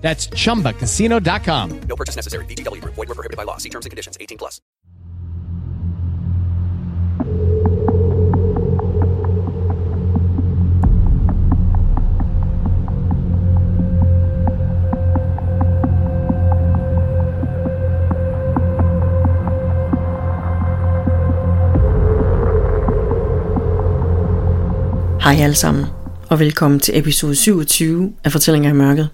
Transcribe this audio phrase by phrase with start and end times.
[0.00, 1.80] That's chumbacasino.com.
[1.88, 2.44] No purchase necessary.
[2.46, 2.94] VGW Group.
[2.94, 3.58] Void were prohibited by law.
[3.58, 4.16] See terms and conditions.
[4.20, 4.60] 18 plus.
[25.22, 25.84] Hej alle sammen,
[26.28, 29.08] og velkommen til episode 27 af Fortællinger i Mørket.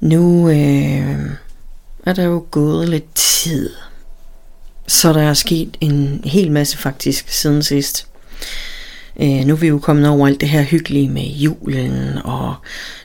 [0.00, 1.30] Nu øh,
[2.06, 3.70] er der jo gået lidt tid,
[4.86, 8.06] så der er sket en hel masse faktisk siden sidst.
[9.20, 12.54] Øh, nu er vi jo kommet over alt det her hyggelige med julen og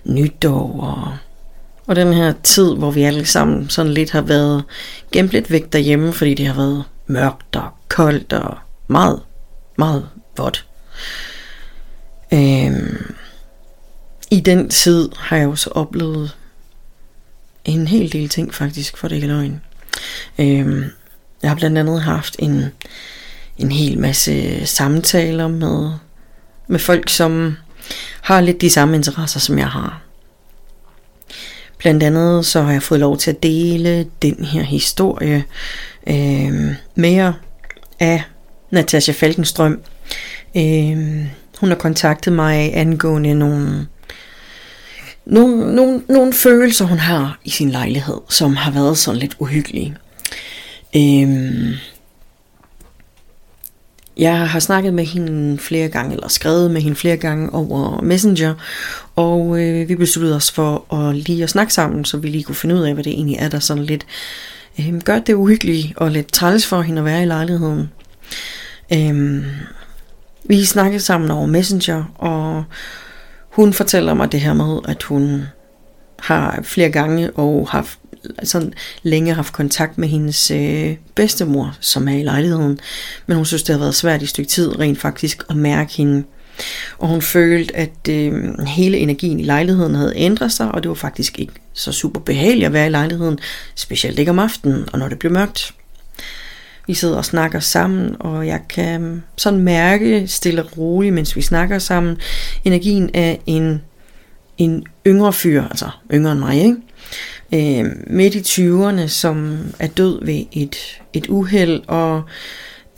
[0.03, 1.17] nytår og,
[1.87, 4.63] og den her tid, hvor vi alle sammen sådan lidt har været
[5.11, 8.57] gemt lidt væk derhjemme, fordi det har været mørkt og koldt og
[8.87, 9.19] meget,
[9.77, 10.07] meget
[10.37, 10.65] vådt.
[12.33, 13.13] Øhm,
[14.31, 16.37] i den tid har jeg også oplevet
[17.65, 19.61] en hel del ting faktisk, for det ikke løgn.
[20.39, 20.83] Øhm,
[21.41, 22.65] jeg har blandt andet haft en,
[23.57, 25.91] en hel masse samtaler med,
[26.67, 27.57] med folk, som
[28.21, 30.01] har lidt de samme interesser, som jeg har.
[31.77, 35.43] Blandt andet så har jeg fået lov til at dele den her historie
[36.07, 37.33] øh, mere
[37.99, 38.23] af
[38.71, 39.81] Natasha Falkenstrøm.
[40.55, 41.25] Øh,
[41.59, 43.87] hun har kontaktet mig angående nogle,
[45.25, 49.95] nogle, nogle, nogle følelser, hun har i sin lejlighed, som har været sådan lidt uhyggelige.
[50.95, 51.73] Øhm,
[54.17, 58.53] jeg har snakket med hende flere gange, eller skrevet med hende flere gange over Messenger,
[59.15, 62.55] og øh, vi besluttede os for at lige at snakke sammen, så vi lige kunne
[62.55, 64.05] finde ud af, hvad det egentlig er, der sådan lidt
[64.79, 67.89] øh, gør det uhyggeligt og lidt træls for hende at være i lejligheden.
[68.93, 69.45] Øh,
[70.43, 72.63] vi snakkede sammen over Messenger, og
[73.51, 75.43] hun fortæller mig det her med, at hun
[76.19, 77.99] har flere gange og haft
[78.43, 78.73] sådan
[79.03, 82.79] længe haft kontakt med hendes øh, bedstemor, som er i lejligheden.
[83.27, 85.93] Men hun synes, det har været svært i et stykke tid rent faktisk at mærke
[85.93, 86.23] hende.
[86.97, 90.95] Og hun følte, at øh, hele energien i lejligheden havde ændret sig, og det var
[90.95, 93.39] faktisk ikke så super behageligt at være i lejligheden,
[93.75, 95.73] specielt ikke om aftenen, og når det blev mørkt.
[96.87, 101.35] Vi sidder og snakker sammen, og jeg kan øhm, sådan mærke stille og roligt, mens
[101.35, 102.17] vi snakker sammen,
[102.65, 103.81] energien af en,
[104.57, 106.75] en yngre fyr, altså yngre end mig, ikke?
[107.53, 110.75] Øh, midt i 20'erne, som er død ved et,
[111.13, 112.23] et uheld, og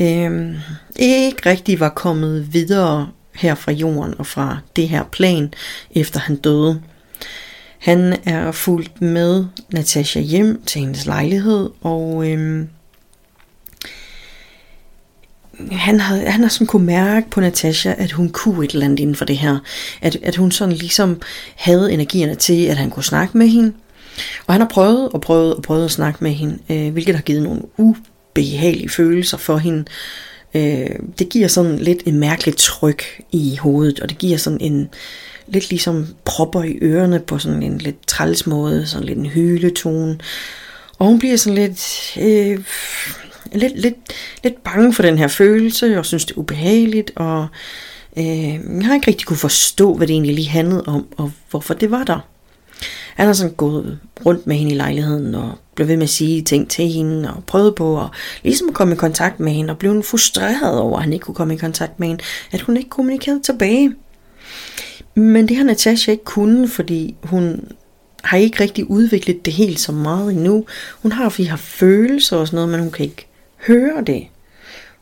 [0.01, 0.55] øh,
[0.95, 5.53] ikke rigtig var kommet videre her fra jorden og fra det her plan,
[5.91, 6.81] efter han døde.
[7.79, 12.65] Han er fulgt med Natasha hjem til hendes lejlighed, og øh,
[15.71, 18.99] han, har, han har sådan kunne mærke på Natasha, at hun kunne et eller andet
[18.99, 19.57] inden for det her.
[20.01, 21.21] At, at hun sådan ligesom
[21.55, 23.73] havde energierne til, at han kunne snakke med hende.
[24.47, 27.21] Og han har prøvet og prøvet og prøvet at snakke med hende, øh, hvilket har
[27.21, 29.85] givet nogle ubehagelige følelser for hende.
[30.53, 34.89] Øh, det giver sådan lidt en mærkeligt tryk i hovedet, og det giver sådan en
[35.47, 40.19] lidt ligesom propper i ørerne på sådan en lidt træls måde, sådan lidt en hyletone.
[40.99, 42.17] Og hun bliver sådan lidt...
[42.21, 42.59] Øh,
[43.53, 43.95] lidt, lidt,
[44.43, 47.47] lidt bange for den her følelse, og synes det er ubehageligt, og
[48.17, 51.73] øh, jeg har ikke rigtig kunne forstå, hvad det egentlig lige handlede om, og hvorfor
[51.73, 52.19] det var der.
[53.15, 56.41] Han har sådan gået rundt med hende i lejligheden, og blev ved med at sige
[56.41, 58.07] ting til hende, og prøvet på at
[58.43, 61.53] ligesom komme i kontakt med hende, og blev frustreret over, at han ikke kunne komme
[61.53, 63.93] i kontakt med hende, at hun ikke kommunikerede tilbage.
[65.15, 67.71] Men det har Natasha ikke kunnet, fordi hun
[68.23, 70.65] har ikke rigtig udviklet det helt så meget endnu.
[71.01, 73.27] Hun har, vi har følelser og sådan noget, men hun kan ikke
[73.67, 74.27] høre det.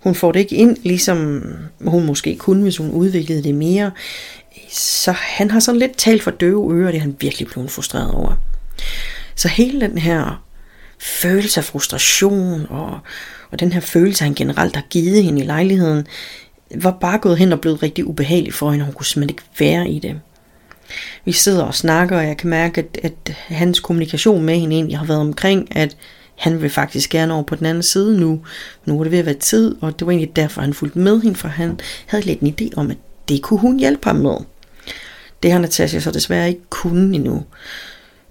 [0.04, 1.44] Hun får det ikke ind, ligesom
[1.86, 3.92] hun måske kunne, hvis hun udviklede det mere.
[4.72, 8.12] Så han har sådan lidt talt for døve ører, det er han virkelig blevet frustreret
[8.12, 8.36] over.
[9.36, 10.44] Så hele den her
[11.00, 13.00] følelse af frustration, og,
[13.52, 16.08] og den her følelse, han generelt har givet hende i lejligheden,
[16.76, 19.90] var bare gået hen og blevet rigtig ubehagelig for hende, hun kunne simpelthen ikke være
[19.90, 20.20] i det.
[21.26, 24.98] Vi sidder og snakker, og jeg kan mærke, at, at hans kommunikation med hende egentlig
[24.98, 25.98] har været omkring, at
[26.42, 28.42] han vil faktisk gerne over på den anden side nu.
[28.86, 31.22] Nu er det ved at være tid, og det var egentlig derfor, han fulgte med
[31.22, 32.98] hende, for han havde lidt en idé om, at
[33.30, 34.36] det kunne hun hjælpe ham med.
[35.44, 37.44] Det har Natasha så desværre ikke kunnet endnu.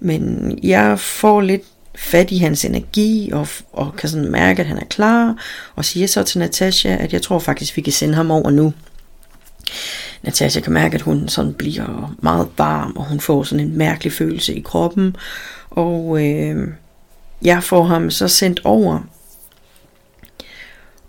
[0.00, 1.62] Men jeg får lidt
[1.94, 5.36] fat i hans energi, og, og kan sådan mærke, at han er klar,
[5.74, 8.72] og siger så til Natasha, at jeg tror faktisk, vi kan sende ham over nu.
[10.22, 14.12] Natasha kan mærke, at hun sådan bliver meget varm, og hun får sådan en mærkelig
[14.12, 15.16] følelse i kroppen,
[15.70, 16.68] og øh,
[17.42, 19.00] jeg får ham så sendt over.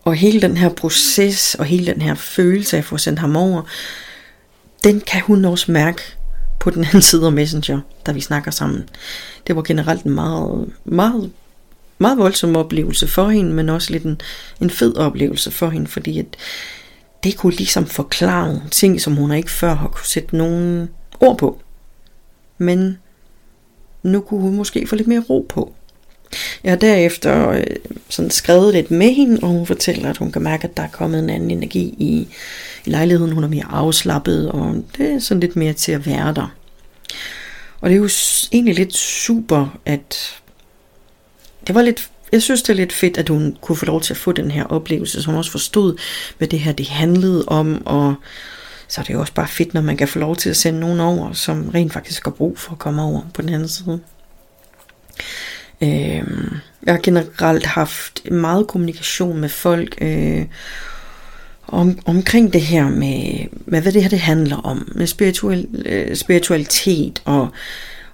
[0.03, 3.35] Og hele den her proces, og hele den her følelse af at få sendt ham
[3.35, 3.61] over,
[4.83, 6.01] den kan hun også mærke
[6.59, 8.89] på den anden side af Messenger, da vi snakker sammen.
[9.47, 11.31] Det var generelt en meget, meget,
[11.97, 14.21] meget voldsom oplevelse for hende, men også lidt en,
[14.61, 16.25] en fed oplevelse for hende, fordi at
[17.23, 20.89] det kunne ligesom forklare ting, som hun ikke før har kunne sætte nogen
[21.19, 21.61] ord på.
[22.57, 22.97] Men
[24.03, 25.75] nu kunne hun måske få lidt mere ro på.
[26.63, 27.63] Jeg har derefter øh,
[28.09, 30.87] sådan skrevet lidt med hende, og hun fortæller, at hun kan mærke, at der er
[30.87, 32.27] kommet en anden energi i,
[32.85, 33.31] i lejligheden.
[33.33, 36.55] Hun er mere afslappet, og det er sådan lidt mere til at være der.
[37.81, 38.09] Og det er jo
[38.51, 40.41] egentlig lidt super, at
[41.67, 44.13] det var lidt, jeg synes det er lidt fedt, at hun kunne få lov til
[44.13, 45.97] at få den her oplevelse, så hun også forstod,
[46.37, 48.15] hvad det her det handlede om, og
[48.87, 50.79] så er det jo også bare fedt, når man kan få lov til at sende
[50.79, 53.99] nogen over, som rent faktisk har brug for at komme over på den anden side.
[55.83, 56.23] Øh,
[56.85, 60.45] jeg har generelt haft meget kommunikation med folk øh,
[61.67, 66.15] om, omkring det her med, med, hvad det her det handler om, med spiritual, øh,
[66.15, 67.49] spiritualitet og,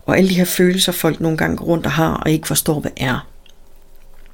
[0.06, 2.80] og alle de her følelser, folk nogle gange går rundt og har, og ikke forstår,
[2.80, 3.28] hvad er.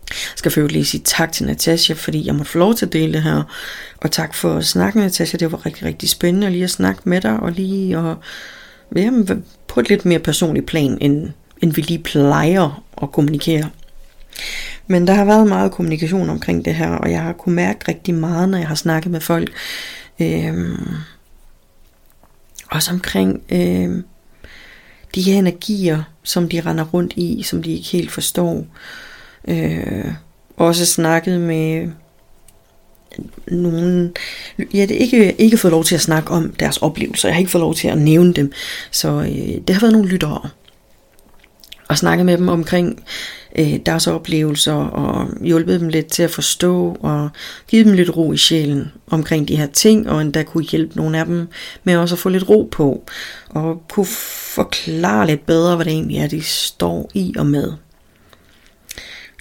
[0.10, 2.94] Jeg skal for lige sige tak til Natasha, fordi jeg måtte få lov til at
[2.94, 3.44] dele det her.
[3.98, 5.38] Og tak for at snakke med Natasha.
[5.38, 8.18] Det var rigtig, rigtig spændende lige at snakke med dig, og lige og,
[8.96, 11.30] jamen, på et lidt mere personligt plan, end,
[11.64, 13.70] end vi lige plejer at kommunikere.
[14.88, 18.14] Men der har været meget kommunikation omkring det her, og jeg har kunnet mærke rigtig
[18.14, 19.52] meget, når jeg har snakket med folk.
[20.20, 20.88] Øhm,
[22.72, 24.04] også omkring øhm,
[25.16, 28.66] de her energier, som de render rundt i, som de ikke helt forstår.
[29.48, 30.14] Øh,
[30.58, 31.90] også snakket med
[33.48, 34.16] nogen,
[34.74, 37.52] jeg har ikke, ikke fået lov til at snakke om deres oplevelser, jeg har ikke
[37.52, 38.52] fået lov til at nævne dem,
[38.92, 40.50] så øh, det har været nogle lyttere,
[41.88, 43.04] og snakket med dem omkring
[43.56, 47.30] øh, deres oplevelser, og hjulpet dem lidt til at forstå, og
[47.68, 51.20] givet dem lidt ro i sjælen omkring de her ting, og endda kunne hjælpe nogle
[51.20, 51.48] af dem
[51.84, 53.04] med også at få lidt ro på,
[53.50, 54.06] og kunne
[54.56, 57.74] forklare lidt bedre, hvad det egentlig er, de står i og med.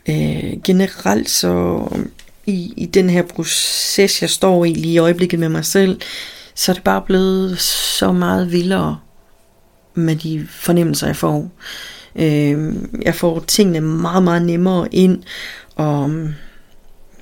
[0.09, 1.87] Øh, generelt så
[2.47, 6.01] i, i den her proces, jeg står i lige i øjeblikket med mig selv,
[6.55, 8.99] så er det bare blevet så meget vildere
[9.95, 11.51] med de fornemmelser, jeg får.
[12.17, 15.23] Øh, jeg får tingene meget, meget nemmere ind,
[15.77, 16.35] og øhm,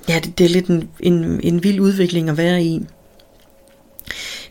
[0.09, 2.81] ja, det, det er lidt en, en, en vild udvikling at være i.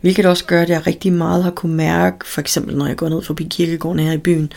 [0.01, 3.09] Hvilket også gør, at jeg rigtig meget har kunne mærke, for eksempel når jeg går
[3.09, 4.53] ned forbi kirkegården her i byen,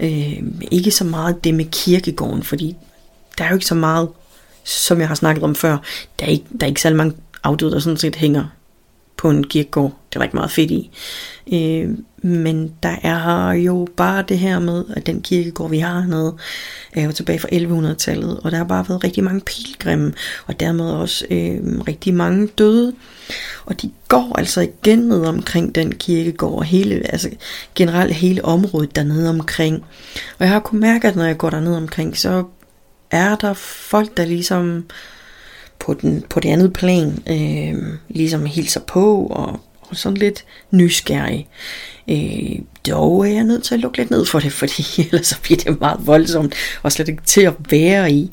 [0.00, 2.76] øh, ikke så meget det med kirkegården, fordi
[3.38, 4.08] der er jo ikke så meget,
[4.64, 5.78] som jeg har snakket om før.
[6.20, 7.14] Der er ikke, der er ikke så mange
[7.44, 8.44] afdøde, der sådan set hænger
[9.22, 9.92] på en kirkegård.
[10.08, 10.90] Det er der ikke meget fedt i.
[11.52, 11.90] Øh,
[12.22, 16.36] men der er jo bare det her med, at den kirkegård, vi har hernede,
[16.92, 20.12] er jo tilbage fra 1100-tallet, og der har bare været rigtig mange pilgrimme,
[20.46, 21.58] og dermed også øh,
[21.88, 22.94] rigtig mange døde.
[23.64, 27.30] Og de går altså igen ned omkring den kirkegård, og hele, altså
[27.74, 29.84] generelt hele området dernede omkring.
[30.38, 32.44] Og jeg har kunnet mærke, at når jeg går dernede omkring, så
[33.10, 34.84] er der folk, der ligesom
[35.82, 41.48] på, den, på det andet plan øh, ligesom hilser på og, og sådan lidt nysgerrig.
[42.10, 42.58] Øh,
[42.88, 45.58] dog er jeg nødt til at lukke lidt ned for det, fordi ellers så bliver
[45.58, 48.30] det meget voldsomt og slet ikke til at være i.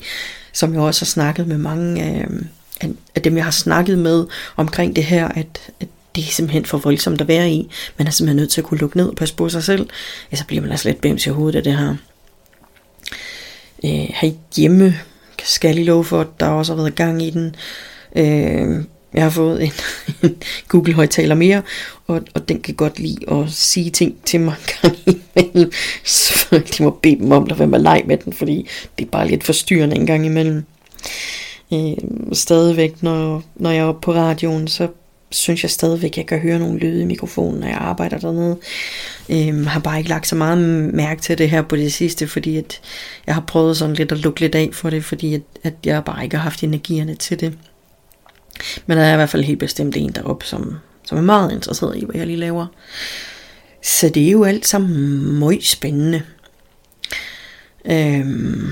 [0.52, 2.42] Som jeg også har snakket med mange øh,
[2.80, 4.26] af, af dem, jeg har snakket med
[4.56, 7.70] omkring det her, at, at det er simpelthen for voldsomt at være i.
[7.98, 9.88] Man er simpelthen nødt til at kunne lukke ned og passe på sig selv.
[10.32, 11.96] Ja, så bliver man altså lidt bæms i hovedet af det her
[13.84, 14.94] øh, herhjemme,
[15.44, 17.54] skal jeg lige love for, at der også har været gang i den.
[18.16, 19.72] Øh, jeg har fået en,
[20.30, 20.36] en
[20.68, 21.62] Google højtaler mere,
[22.06, 25.72] og, og den kan godt lide at sige ting til mig gang imellem.
[26.04, 28.68] Så de må bede dem om at være med leg med den, fordi
[28.98, 30.64] det er bare lidt forstyrrende en gang imellem.
[31.72, 31.96] Øh,
[32.32, 34.88] stadigvæk, når, når jeg er oppe på radioen, så
[35.30, 38.58] synes jeg stadigvæk, at jeg kan høre nogle lyde i mikrofonen, når jeg arbejder dernede.
[39.28, 40.58] Øhm, har bare ikke lagt så meget
[40.94, 42.80] mærke til det her på det sidste, fordi at
[43.26, 46.04] jeg har prøvet sådan lidt at lukke lidt af for det, fordi at, at jeg
[46.04, 47.58] bare ikke har haft energierne til det.
[48.86, 51.96] Men der er i hvert fald helt bestemt en deroppe, som, som er meget interesseret
[51.96, 52.66] i, hvad jeg lige laver.
[53.82, 56.22] Så det er jo alt sammen meget spændende.
[57.84, 58.68] Øhm,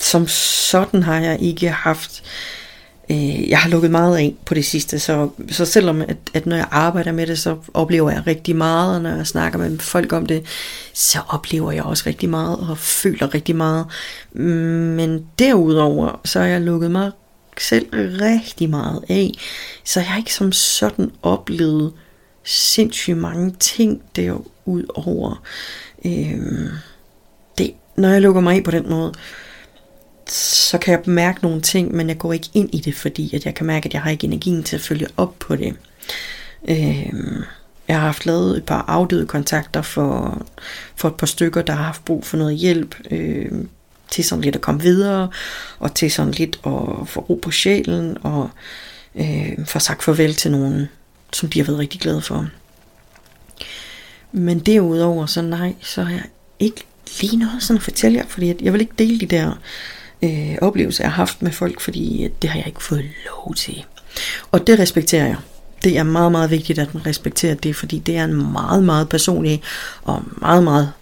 [0.00, 2.63] som sådan har jeg ikke haft Øh,
[3.10, 6.56] Øh, jeg har lukket meget af på det sidste, så, så selvom at, at når
[6.56, 10.12] jeg arbejder med det, så oplever jeg rigtig meget, og når jeg snakker med folk
[10.12, 10.44] om det,
[10.92, 13.86] så oplever jeg også rigtig meget, og føler rigtig meget.
[14.32, 17.10] Men derudover, så har jeg lukket mig
[17.58, 17.86] selv
[18.20, 19.32] rigtig meget af,
[19.84, 21.92] så jeg har ikke som sådan oplevet
[22.44, 25.42] sindssygt mange ting derudover.
[26.04, 26.68] Øh,
[27.58, 29.12] det, når jeg lukker mig af på den måde,
[30.28, 33.46] så kan jeg mærke nogle ting, men jeg går ikke ind i det, fordi at
[33.46, 35.76] jeg kan mærke, at jeg har ikke energien til at følge op på det.
[36.68, 37.12] Øh,
[37.88, 40.42] jeg har haft lavet et par afdøde kontakter for,
[40.96, 43.52] for et par stykker, der har haft brug for noget hjælp, øh,
[44.10, 45.28] til sådan lidt at komme videre,
[45.78, 48.50] og til sådan lidt at få ro på sjælen, og
[49.14, 50.88] øh, få sagt farvel til nogen,
[51.32, 52.48] som de har været rigtig glade for.
[54.32, 56.24] Men derudover, så nej, så har jeg
[56.58, 56.84] ikke
[57.20, 59.58] lige noget sådan at fortælle jer, fordi jeg vil ikke dele de der
[60.24, 63.54] øh, oplevelse, jeg har haft med folk, fordi øh, det har jeg ikke fået lov
[63.54, 63.84] til.
[64.52, 65.36] Og det respekterer jeg.
[65.84, 69.08] Det er meget, meget vigtigt, at man respekterer det, fordi det er en meget, meget
[69.08, 69.62] personlig
[70.02, 70.92] og meget, meget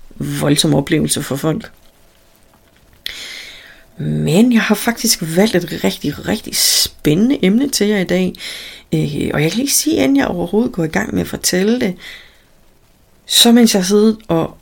[0.41, 1.71] voldsom oplevelse for folk.
[3.99, 8.33] Men jeg har faktisk valgt et rigtig, rigtig spændende emne til jer i dag.
[8.95, 11.81] Øh, og jeg kan lige sige, inden jeg overhovedet går i gang med at fortælle
[11.81, 11.95] det,
[13.26, 14.57] så mens jeg sidder og,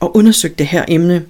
[0.00, 1.24] og undersøgte det her emne,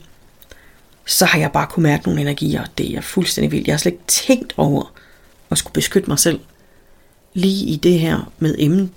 [1.07, 2.61] så har jeg bare kunne mærke nogle energier.
[2.61, 3.67] og Det er fuldstændig vildt.
[3.67, 4.93] Jeg har slet ikke tænkt over
[5.51, 6.41] at skulle beskytte mig selv
[7.35, 8.91] lige i det her med emnet.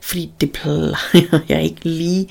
[0.00, 2.28] Fordi det plejer jeg ikke lige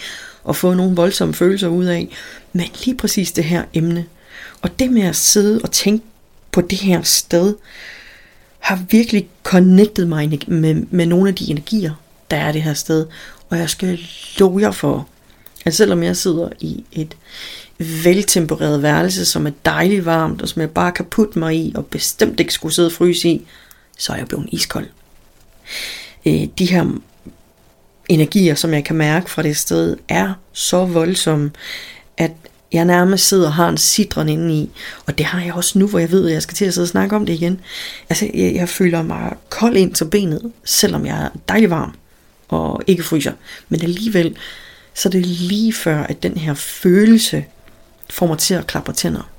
[0.50, 2.10] at få nogle voldsomme følelser ud af.
[2.54, 4.06] Men lige præcis det her emne.
[4.62, 6.06] Og det med at sidde og tænke
[6.52, 7.56] på det her sted,
[8.60, 11.94] har virkelig connectet mig med, med nogle af de energier,
[12.32, 13.06] der er det her sted.
[13.50, 14.00] Og jeg skal
[14.38, 15.08] love jer for,
[15.66, 17.18] at selvom jeg sidder i et
[17.78, 21.86] veltempereret værelse, som er dejligt varmt, og som jeg bare kan putte mig i, og
[21.86, 23.48] bestemt ikke skulle sidde og fryse i,
[23.98, 24.88] så er jeg blevet iskold.
[26.26, 26.86] Øh, de her
[28.10, 31.52] energier, som jeg kan mærke fra det sted, er så voldsomme,
[32.18, 32.32] at
[32.74, 34.70] jeg nærmest sidder og har en citron inde i.
[35.06, 36.86] Og det har jeg også nu, hvor jeg ved, at jeg skal til at sidde
[36.86, 37.60] og snakke om det igen.
[38.10, 41.96] Altså, jeg, jeg føler mig kold ind til benet, selvom jeg er dejlig varm
[42.48, 43.32] og ikke fryser.
[43.70, 44.38] Men alligevel,
[44.94, 47.46] så er det lige før, at den her følelse
[48.10, 49.30] får mig til at klappe tænder.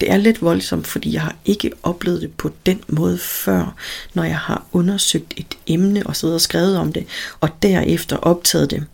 [0.00, 3.74] Det er lidt voldsomt, fordi jeg har ikke oplevet det på den måde før,
[4.14, 7.06] når jeg har undersøgt et emne og siddet og skrevet om det,
[7.40, 8.86] og derefter optaget det.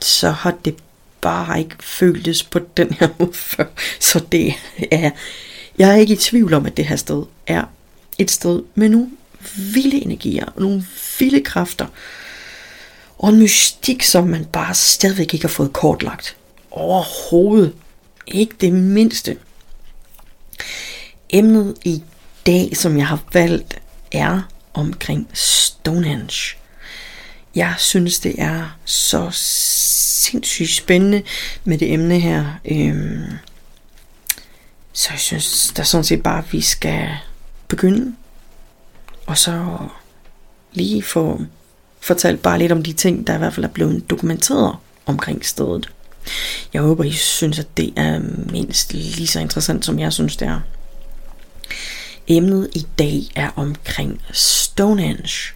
[0.00, 0.76] Så har det
[1.20, 3.64] bare ikke føltes på den her måde før.
[4.00, 4.54] Så det
[4.90, 5.10] er,
[5.78, 7.64] jeg er ikke i tvivl om, at det her sted er
[8.18, 9.10] et sted med nogle
[9.56, 10.84] vilde energier, nogle
[11.18, 11.86] vilde kræfter,
[13.18, 16.36] og en mystik, som man bare stadigvæk ikke har fået kortlagt.
[16.70, 17.72] Overhovedet.
[18.30, 19.36] Ikke det mindste.
[21.30, 22.02] Emnet i
[22.46, 23.80] dag, som jeg har valgt,
[24.12, 24.42] er
[24.74, 26.56] omkring Stonehenge.
[27.54, 31.22] Jeg synes, det er så sindssygt spændende
[31.64, 32.52] med det emne her.
[32.64, 33.24] Øhm,
[34.92, 37.08] så jeg synes, der sådan set bare, at vi skal
[37.68, 38.14] begynde.
[39.26, 39.78] Og så
[40.72, 41.40] lige få
[42.00, 45.90] fortalt bare lidt om de ting, der i hvert fald er blevet dokumenteret omkring stedet.
[46.72, 48.20] Jeg håber, I synes, at det er
[48.52, 50.60] mindst lige så interessant, som jeg synes, det er.
[52.26, 55.52] Emnet i dag er omkring Stonehenge.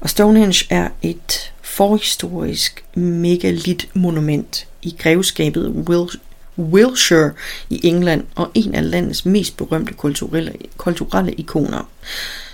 [0.00, 6.18] Og Stonehenge er et forhistorisk megalit-monument i grevskabet Wil-
[6.58, 7.30] Wiltshire
[7.70, 11.88] i England og en af landets mest berømte kulturelle, kulturelle ikoner.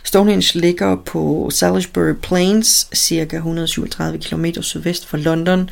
[0.05, 5.71] Stonehenge ligger på Salisbury Plains, cirka 137 km sydvest for London,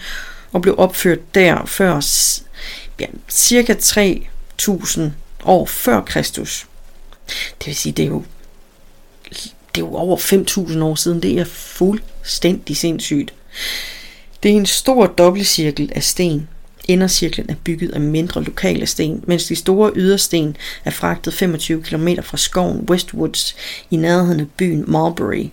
[0.53, 2.01] og blev opført der før
[3.01, 5.13] ja, cirka 3000
[5.45, 6.67] år før Kristus.
[7.59, 8.25] Det vil sige, det er jo,
[9.31, 11.23] det er jo over 5.000 år siden.
[11.23, 13.35] Det er fuldstændig sindssygt.
[14.43, 16.49] Det er en stor dobbeltcirkel af sten.
[16.89, 22.09] Indercirklen er bygget af mindre lokale sten, mens de store ydersten er fragtet 25 km
[22.23, 23.57] fra skoven Westwoods
[23.91, 25.47] i nærheden af byen Marbury.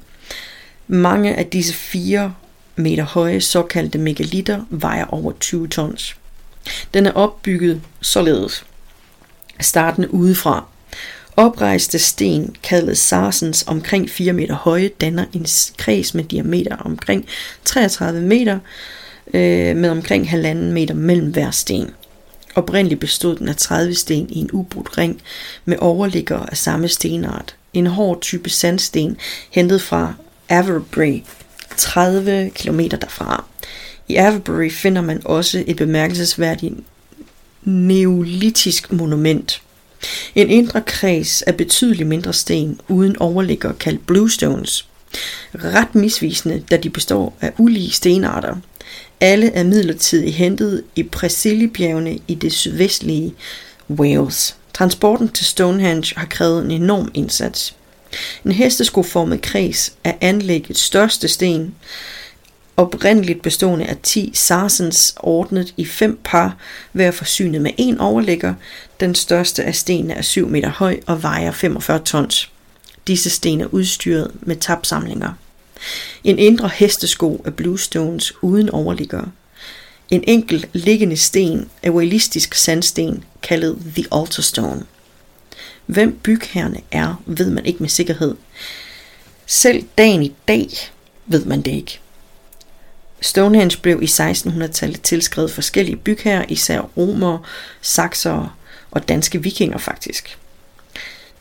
[0.87, 2.33] Mange af disse fire
[2.75, 6.15] meter høje såkaldte megalitter vejer over 20 tons.
[6.93, 8.65] Den er opbygget således.
[9.59, 10.65] Starten udefra.
[11.37, 15.45] Oprejste sten, kaldet sarsens omkring 4 meter høje, danner en
[15.77, 17.25] kreds med diameter omkring
[17.65, 18.59] 33 meter,
[19.33, 21.89] øh, med omkring halvanden meter mellem hver sten.
[22.55, 25.21] Oprindeligt bestod den af 30 sten i en ubrudt ring
[25.65, 27.55] med overligger af samme stenart.
[27.73, 29.17] En hård type sandsten
[29.51, 30.13] hentet fra
[30.49, 31.21] Avebury,
[31.77, 33.45] 30 km derfra.
[34.07, 36.73] I Avebury finder man også et bemærkelsesværdigt
[37.63, 39.61] neolitisk monument.
[40.35, 44.87] En indre kreds af betydeligt mindre sten uden overligger kaldt bluestones.
[45.55, 48.55] Ret misvisende, da de består af ulige stenarter.
[49.21, 53.33] Alle er midlertidigt hentet i Præsilibjergene i det sydvestlige
[53.89, 54.55] Wales.
[54.73, 57.75] Transporten til Stonehenge har krævet en enorm indsats.
[58.45, 61.75] En hesteskoformet kreds er anlæggets største sten,
[62.77, 66.57] oprindeligt bestående af 10 sarsens ordnet i fem par,
[66.91, 68.53] hver forsynet med en overlægger.
[68.99, 72.51] Den største af stenene er 7 meter høj og vejer 45 tons.
[73.07, 75.33] Disse sten er udstyret med tapsamlinger.
[76.23, 79.23] En indre hestesko af bluestones uden overligger.
[80.09, 84.83] En enkelt liggende sten af walistisk sandsten, kaldet The Altar Stone.
[85.85, 88.35] Hvem bygherrene er, ved man ikke med sikkerhed.
[89.45, 90.69] Selv dagen i dag
[91.25, 91.99] ved man det ikke.
[93.21, 97.39] Stonehenge blev i 1600-tallet tilskrevet forskellige bygherrer, især romere,
[97.81, 98.51] saksere
[98.91, 100.37] og danske vikinger faktisk.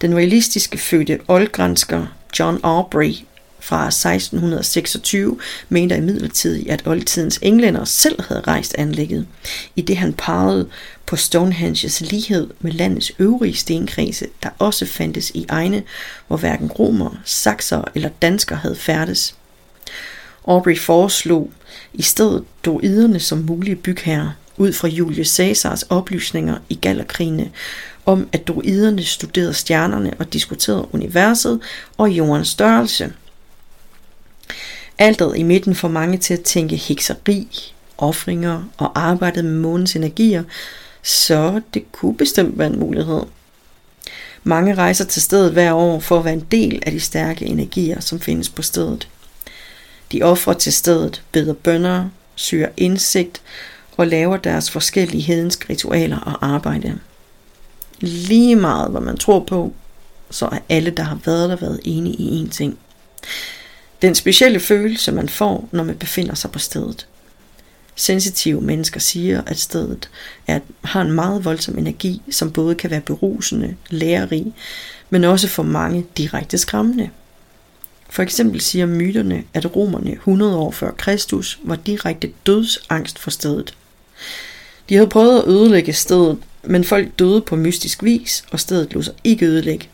[0.01, 2.07] Den realistiske fødte oldgransker
[2.39, 3.15] John Aubrey
[3.65, 9.27] fra 1626 mente imidlertid, at oldtidens englænder selv havde rejst anlægget,
[9.77, 10.69] i det han pegede
[11.07, 15.83] på Stonehenges lighed med landets øvrige stenkredse, der også fandtes i egne,
[16.27, 19.35] hvor hverken romer, sakser eller dansker havde færdes.
[20.49, 21.51] Aubrey foreslog
[21.95, 27.51] i stedet druiderne som mulige bygherrer, ud fra Julius Caesars oplysninger i Gallerkrigene,
[28.07, 31.61] om at druiderne studerede stjernerne og diskuterede universet
[31.99, 33.13] og jordens størrelse.
[34.99, 40.45] Alteret i midten får mange til at tænke hekseri, ofringer og arbejdet med månens energier,
[41.03, 43.23] så det kunne bestemt være en mulighed.
[44.45, 48.01] Mange rejser til stedet hver år for at være en del af de stærke energier,
[48.01, 49.09] som findes på stedet.
[50.13, 53.43] De offrer til stedet, beder bønder, søger indsigt
[53.97, 56.99] og laver deres forskellige hedenske ritualer og arbejde.
[58.01, 59.73] Lige meget hvad man tror på,
[60.31, 62.79] så er alle, der har været der, været enige i én ting.
[64.05, 67.07] Den specielle følelse, man får, når man befinder sig på stedet.
[67.97, 70.11] Sensitive mennesker siger, at stedet
[70.47, 74.55] er, har en meget voldsom energi, som både kan være berusende, lærerig,
[75.11, 77.11] men også for mange direkte skræmmende.
[78.11, 83.75] For eksempel siger myterne, at romerne 100 år før Kristus var direkte dødsangst for stedet.
[84.89, 89.03] De havde prøvet at ødelægge stedet, men folk døde på mystisk vis, og stedet lod
[89.03, 89.89] sig ikke ødelægge.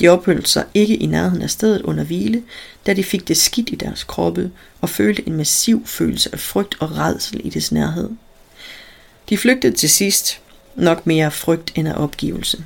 [0.00, 2.42] De opholdt sig ikke i nærheden af stedet under hvile,
[2.86, 6.76] da de fik det skidt i deres kroppe og følte en massiv følelse af frygt
[6.80, 8.10] og redsel i dets nærhed.
[9.28, 10.40] De flygtede til sidst,
[10.76, 12.64] nok mere frygt end af opgivelse.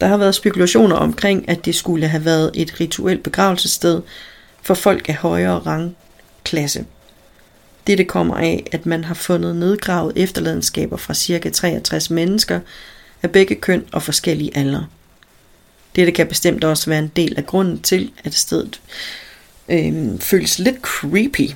[0.00, 4.02] Der har været spekulationer omkring, at det skulle have været et rituelt begravelsessted
[4.62, 6.84] for folk af højere rangklasse.
[7.86, 11.50] Dette kommer af, at man har fundet nedgravet efterladenskaber fra ca.
[11.50, 12.60] 63 mennesker
[13.22, 14.86] af begge køn og forskellige aldre.
[15.96, 18.80] Dette kan bestemt også være en del af grunden til, at stedet
[19.68, 21.50] øh, føles lidt creepy.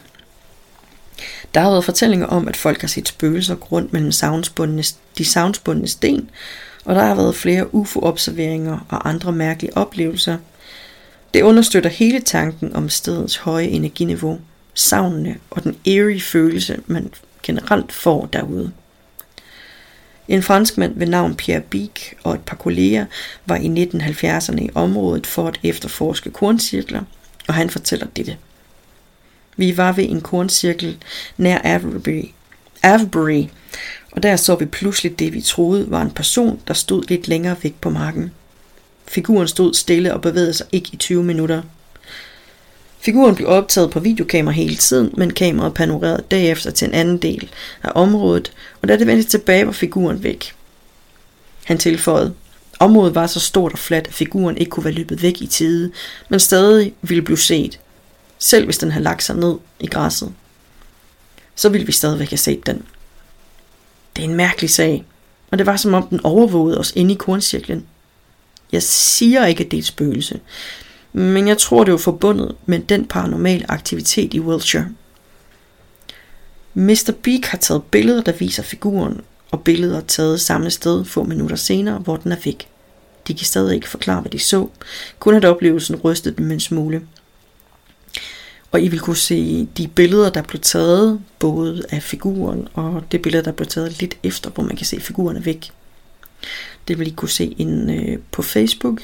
[1.54, 4.12] Der har været fortællinger om, at folk har set spøgelser rundt mellem
[5.18, 6.30] de savnsbundne sten,
[6.84, 10.38] og der har været flere UFO-observeringer og andre mærkelige oplevelser.
[11.34, 14.40] Det understøtter hele tanken om stedets høje energiniveau,
[14.74, 17.10] savnene og den eerie følelse, man
[17.42, 18.72] generelt får derude.
[20.28, 21.90] En franskmand ved navn Pierre Bic
[22.22, 23.06] og et par kolleger
[23.46, 27.02] var i 1970'erne i området for at efterforske korncirkler,
[27.48, 28.36] og han fortæller dette.
[29.56, 30.96] Vi var ved en korncirkel
[31.36, 32.24] nær Avebury,
[32.82, 33.44] Avebury
[34.14, 37.56] og der så vi pludselig det, vi troede var en person, der stod lidt længere
[37.62, 38.32] væk på marken.
[39.06, 41.62] Figuren stod stille og bevægede sig ikke i 20 minutter.
[43.04, 47.50] Figuren blev optaget på videokamera hele tiden, men kameraet panorerede derefter til en anden del
[47.82, 50.54] af området, og da det vendte tilbage, var figuren væk.
[51.64, 52.34] Han tilføjede,
[52.80, 55.92] området var så stort og fladt, at figuren ikke kunne være løbet væk i tide,
[56.28, 57.80] men stadig ville blive set,
[58.38, 60.32] selv hvis den havde lagt sig ned i græsset.
[61.54, 62.82] Så ville vi stadigvæk have set den.
[64.16, 65.04] Det er en mærkelig sag,
[65.50, 67.86] og det var som om den overvågede os inde i korncirklen.
[68.72, 70.40] Jeg siger ikke, at det er et spøgelse,
[71.16, 74.88] men jeg tror, det var forbundet med den paranormale aktivitet i Wiltshire.
[76.74, 77.12] Mr.
[77.22, 81.98] Beak har taget billeder, der viser figuren, og billeder taget samme sted få minutter senere,
[81.98, 82.68] hvor den er væk.
[83.28, 84.68] De kan stadig ikke forklare, hvad de så,
[85.18, 87.02] kun at oplevelsen rystede dem en smule.
[88.72, 93.22] Og I vil kunne se de billeder, der blev taget, både af figuren og det
[93.22, 95.70] billede, der blev taget lidt efter, hvor man kan se figurerne væk.
[96.88, 99.00] Det vil I kunne se inde øh, på Facebook,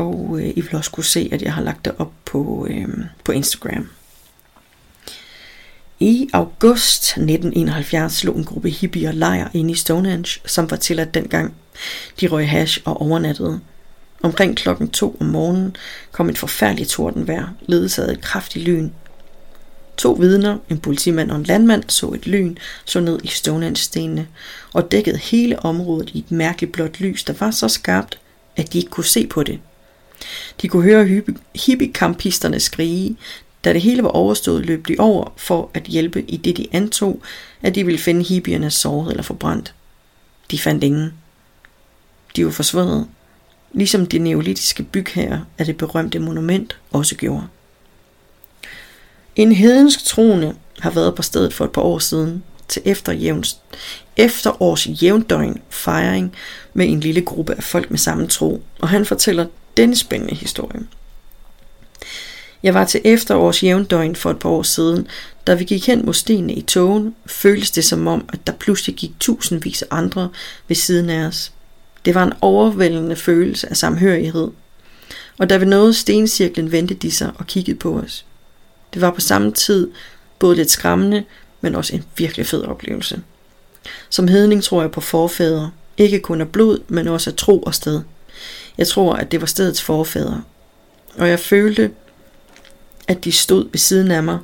[0.00, 2.88] og øh, I vil også kunne se, at jeg har lagt det op på, øh,
[3.24, 3.88] på Instagram.
[6.00, 11.54] I august 1971 slog en gruppe hippier lejr ind i Stonehenge, som var tilladt dengang.
[12.20, 13.60] De røg hash og overnattede.
[14.22, 15.76] Omkring klokken 2 om morgenen
[16.12, 18.90] kom et forfærdeligt tordenvejr, ledsaget af et kraftigt lyn.
[19.96, 24.26] To vidner, en politimand og en landmand, så et lyn, så ned i Stonehenge-stenene
[24.72, 28.18] og dækkede hele området i et mærkeligt blåt lys, der var så skarpt,
[28.56, 29.60] at de ikke kunne se på det.
[30.62, 31.22] De kunne høre
[31.54, 33.16] hippie-kampisterne skrige,
[33.64, 37.22] da det hele var overstået, løb de over for at hjælpe i det de antog,
[37.62, 39.74] at de ville finde hippierne såret eller forbrændt.
[40.50, 41.12] De fandt ingen.
[42.36, 43.06] De var forsvundet,
[43.72, 47.46] ligesom de neolitiske bygherrer af det berømte monument også gjorde.
[49.36, 53.58] En hedensk troende har været på stedet for et par år siden til efterjævns,
[54.16, 56.34] efterårs jævndøgn fejring
[56.74, 60.80] med en lille gruppe af folk med samme tro, og han fortæller denne spændende historie.
[62.62, 65.06] Jeg var til efterårs jævndøgn for et par år siden.
[65.46, 68.96] Da vi gik hen mod stenene i togen, føltes det som om, at der pludselig
[68.96, 70.28] gik tusindvis af andre
[70.68, 71.52] ved siden af os.
[72.04, 74.48] Det var en overvældende følelse af samhørighed.
[75.38, 78.24] Og da vi nåede stencirklen, vendte de sig og kiggede på os.
[78.94, 79.90] Det var på samme tid
[80.38, 81.24] både lidt skræmmende,
[81.60, 83.22] men også en virkelig fed oplevelse.
[84.10, 87.74] Som hedning tror jeg på forfædre, ikke kun af blod, men også af tro og
[87.74, 88.00] sted.
[88.80, 90.42] Jeg tror, at det var stedets forfædre.
[91.18, 91.90] Og jeg følte,
[93.08, 94.38] at de stod ved siden af mig,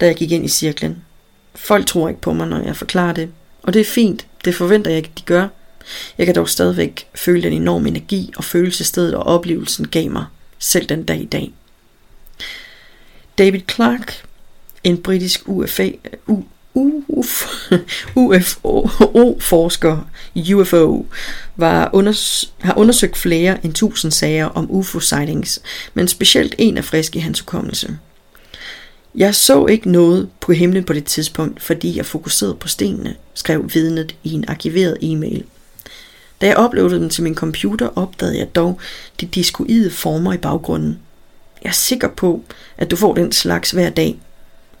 [0.00, 1.04] da jeg gik ind i cirklen.
[1.54, 3.28] Folk tror ikke på mig, når jeg forklarer det.
[3.62, 5.48] Og det er fint, det forventer jeg ikke, de gør.
[6.18, 10.24] Jeg kan dog stadigvæk føle den enorme energi og følelsestedet og oplevelsen gav mig,
[10.58, 11.52] selv den dag i dag.
[13.38, 14.24] David Clark,
[14.84, 15.90] en britisk UFA,
[16.26, 16.42] U,
[18.14, 20.08] UFO-forsker
[20.54, 21.06] UFO
[21.56, 25.58] var unders- har undersøgt flere end tusind sager om UFO-sightings,
[25.94, 27.98] men specielt en er frisk i hans hukommelse.
[29.14, 33.70] Jeg så ikke noget på himlen på det tidspunkt, fordi jeg fokuserede på stenene, skrev
[33.74, 35.44] vidnet i en arkiveret e-mail.
[36.40, 38.80] Da jeg uploadede den til min computer, opdagede jeg dog
[39.20, 40.98] de diskoide former i baggrunden.
[41.62, 42.42] Jeg er sikker på,
[42.78, 44.18] at du får den slags hver dag.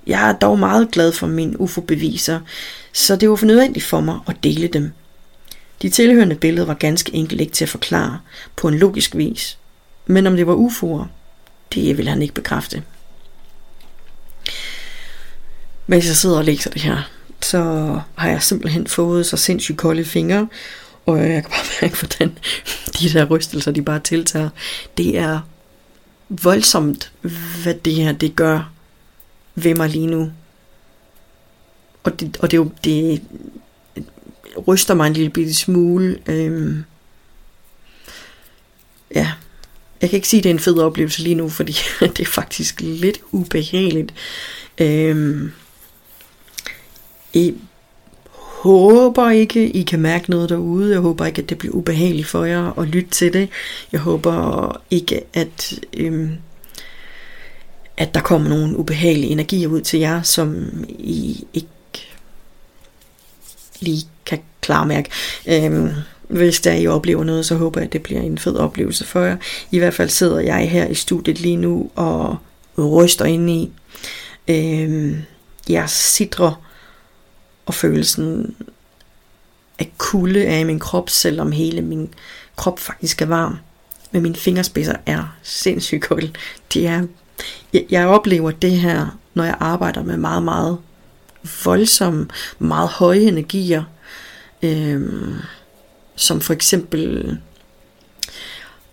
[0.06, 2.40] Jeg er dog meget glad for mine UFO-beviser,
[2.92, 4.92] så det var for nødvendigt for mig at dele dem.
[5.82, 8.18] De tilhørende billeder var ganske enkelt ikke til at forklare
[8.56, 9.58] på en logisk vis.
[10.06, 11.06] Men om det var UFO'er,
[11.74, 12.82] det vil han ikke bekræfte.
[15.86, 17.10] Mens jeg sidder og læser det her,
[17.42, 17.60] så
[18.14, 20.48] har jeg simpelthen fået så sindssygt kolde fingre,
[21.06, 22.38] og jeg kan bare mærke, hvordan
[23.00, 24.48] de der rystelser, de bare tiltager.
[24.96, 25.40] Det er
[26.28, 27.12] voldsomt,
[27.62, 28.75] hvad det her det gør
[29.56, 30.30] ved mig lige nu.
[32.04, 33.22] Og det, og det, jo, det
[34.68, 36.18] ryster mig en lille bitte smule.
[36.26, 36.84] Øhm,
[39.14, 39.32] ja,
[40.00, 42.24] jeg kan ikke sige, at det er en fed oplevelse lige nu, fordi det er
[42.24, 44.14] faktisk lidt ubehageligt.
[44.78, 45.52] Øhm,
[47.34, 47.54] jeg
[48.62, 50.92] håber ikke, I kan mærke noget derude.
[50.92, 53.48] Jeg håber ikke, at det bliver ubehageligt for jer at lytte til det.
[53.92, 56.32] Jeg håber ikke, at øhm,
[57.96, 61.68] at der kommer nogle ubehagelige energier ud til jer, som I ikke
[63.80, 65.10] lige kan klarmærke.
[65.46, 65.90] Øhm,
[66.28, 69.20] hvis der I oplever noget, så håber jeg, at det bliver en fed oplevelse for
[69.20, 69.36] jer.
[69.70, 72.36] I hvert fald sidder jeg her i studiet lige nu og
[72.78, 73.72] ryster ind i.
[74.48, 75.22] Øhm,
[75.68, 76.62] jeg sidder
[77.66, 78.56] og følelsen
[79.78, 82.14] af kulde er i min krop, selvom hele min
[82.56, 83.56] krop faktisk er varm.
[84.10, 86.32] Men mine fingerspidser er sindssygt kolde.
[86.74, 87.06] De er
[87.72, 90.78] jeg, jeg oplever det her, når jeg arbejder med meget, meget
[91.64, 93.84] voldsomme, meget høje energier,
[94.62, 95.34] øhm,
[96.16, 97.38] som for eksempel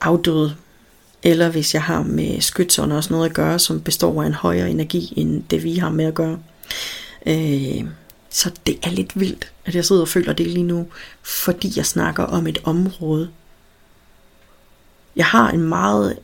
[0.01, 0.55] afdøde,
[1.23, 4.69] eller hvis jeg har med skytserne også noget at gøre, som består af en højere
[4.69, 6.39] energi, end det vi har med at gøre.
[7.25, 7.85] Øh,
[8.29, 10.87] så det er lidt vildt, at jeg sidder og føler det lige nu,
[11.21, 13.29] fordi jeg snakker om et område.
[15.15, 16.19] Jeg har en meget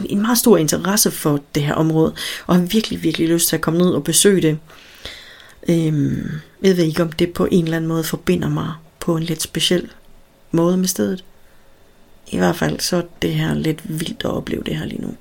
[0.00, 2.14] en, en meget stor interesse for det her område,
[2.46, 4.58] og har virkelig, virkelig lyst til at komme ned og besøge det.
[5.68, 6.30] Øhm,
[6.62, 9.42] jeg ved ikke, om det på en eller anden måde forbinder mig på en lidt
[9.42, 9.92] speciel
[10.50, 11.24] måde med stedet.
[12.28, 15.14] I hvert fald så er det her lidt vildt at opleve det her lige nu.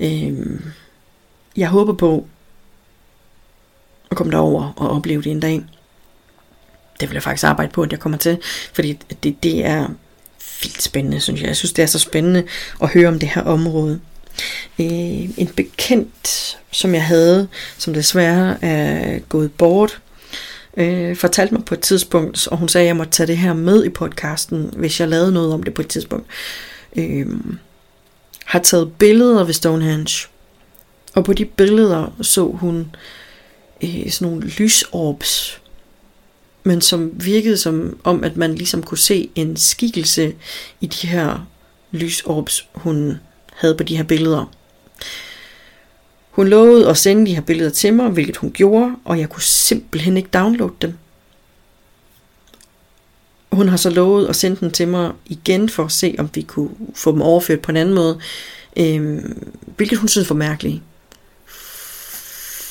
[0.00, 0.64] Øhm,
[1.56, 2.26] jeg håber på
[4.10, 5.64] at komme derover og opleve det en dag.
[7.00, 8.38] Det vil jeg faktisk arbejde på, at jeg kommer til,
[8.72, 9.88] fordi det, det er
[10.62, 11.48] vildt spændende, synes jeg.
[11.48, 12.44] Jeg synes, det er så spændende
[12.82, 14.00] at høre om det her område.
[14.78, 20.00] Øh, en bekendt, som jeg havde, som desværre er gået bort,
[20.76, 23.52] øh, fortalte mig på et tidspunkt, og hun sagde, at jeg måtte tage det her
[23.52, 26.26] med i podcasten, hvis jeg lavede noget om det på et tidspunkt.
[26.96, 27.26] Øh,
[28.44, 30.28] har taget billeder ved Stonehenge,
[31.14, 32.96] Og på de billeder så hun
[33.82, 35.60] øh, sådan nogle lysorbs,
[36.68, 40.34] men som virkede som om, at man ligesom kunne se en skikkelse
[40.80, 41.46] i de her
[41.92, 43.20] lysorbs, hun
[43.52, 44.52] havde på de her billeder.
[46.30, 49.42] Hun lovede at sende de her billeder til mig, hvilket hun gjorde, og jeg kunne
[49.42, 50.94] simpelthen ikke downloade dem.
[53.52, 56.42] Hun har så lovet at sende dem til mig igen for at se, om vi
[56.42, 58.20] kunne få dem overført på en anden måde,
[58.76, 59.24] øh,
[59.76, 60.82] hvilket hun synes var mærkeligt.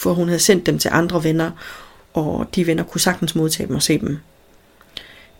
[0.01, 1.51] For hun havde sendt dem til andre venner,
[2.17, 4.17] og de venner kunne sagtens modtage dem og se dem.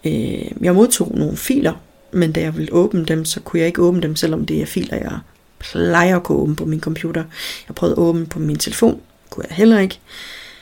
[0.05, 1.73] Øh, jeg modtog nogle filer,
[2.11, 4.65] men da jeg ville åbne dem, så kunne jeg ikke åbne dem, selvom det er
[4.65, 5.19] filer, jeg
[5.59, 7.23] plejer at kunne åbne på min computer.
[7.67, 9.99] Jeg prøvede at åbne på min telefon, kunne jeg heller ikke.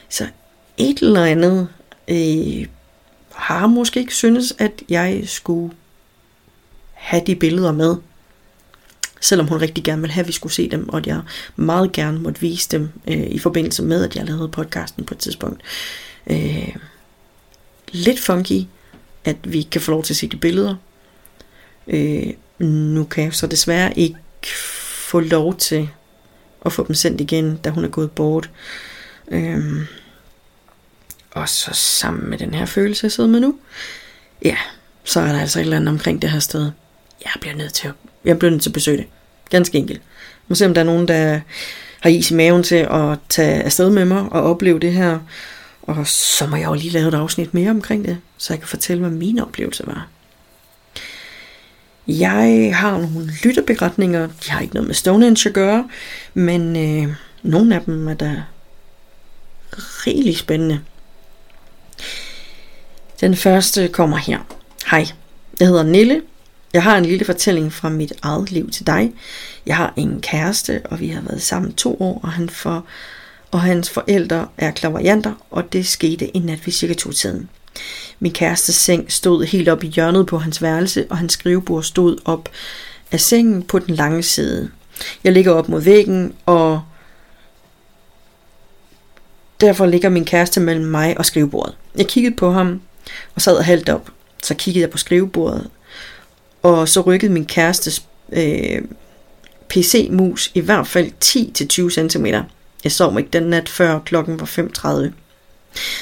[0.09, 0.27] Så
[0.77, 1.67] et eller andet
[2.07, 2.67] øh,
[3.31, 5.73] har måske ikke syntes, at jeg skulle
[6.93, 7.95] have de billeder med.
[9.21, 11.21] Selvom hun rigtig gerne ville have, at vi skulle se dem, og at jeg
[11.55, 15.17] meget gerne måtte vise dem øh, i forbindelse med, at jeg lavede podcasten på et
[15.17, 15.61] tidspunkt.
[15.61, 16.75] Øh, øh,
[17.91, 18.61] lidt funky,
[19.25, 20.75] at vi kan få lov til at se de billeder.
[21.87, 24.17] Øh, nu kan jeg så desværre ikke
[25.09, 25.89] få lov til
[26.65, 28.49] at få dem sendt igen, da hun er gået bort.
[29.27, 29.87] Øh,
[31.31, 33.55] og så sammen med den her følelse, jeg sidder med nu,
[34.45, 34.57] ja,
[35.03, 36.71] så er der altså et eller andet omkring det her sted.
[37.23, 37.93] Jeg bliver nødt til at,
[38.25, 39.05] jeg bliver nødt til at besøge det.
[39.49, 40.01] Ganske enkelt.
[40.47, 41.39] Må se, om der er nogen, der
[41.99, 45.19] har is i maven til at tage afsted med mig og opleve det her.
[45.85, 48.67] Og så må jeg jo lige lave et afsnit mere omkring det, så jeg kan
[48.67, 50.07] fortælle, hvad min oplevelse var.
[52.07, 54.27] Jeg har nogle lytterberetninger.
[54.27, 55.89] De har ikke noget med Stonehenge at gøre,
[56.33, 58.43] men øh, nogle af dem er da
[59.77, 60.79] rigtig spændende.
[63.21, 64.39] Den første kommer her.
[64.91, 65.05] Hej,
[65.59, 66.21] jeg hedder Nille.
[66.73, 69.13] Jeg har en lille fortælling fra mit eget liv til dig.
[69.65, 72.85] Jeg har en kæreste, og vi har været sammen to år, og, han for,
[73.55, 77.49] og hans forældre er klaverianter, og det skete en nat ved cirka to tiden.
[78.19, 82.17] Min kærestes seng stod helt op i hjørnet på hans værelse, og hans skrivebord stod
[82.25, 82.49] op
[83.11, 84.71] af sengen på den lange side.
[85.23, 86.81] Jeg ligger op mod væggen, og
[89.61, 91.75] derfor ligger min kæreste mellem mig og skrivebordet.
[91.95, 92.81] Jeg kiggede på ham,
[93.35, 94.09] og sad halvt op.
[94.43, 95.69] Så kiggede jeg på skrivebordet,
[96.63, 98.81] og så rykkede min kærestes øh,
[99.69, 102.25] PC-mus i hvert fald 10-20 cm.
[102.85, 105.11] Jeg sov ikke den nat før klokken var 5.30.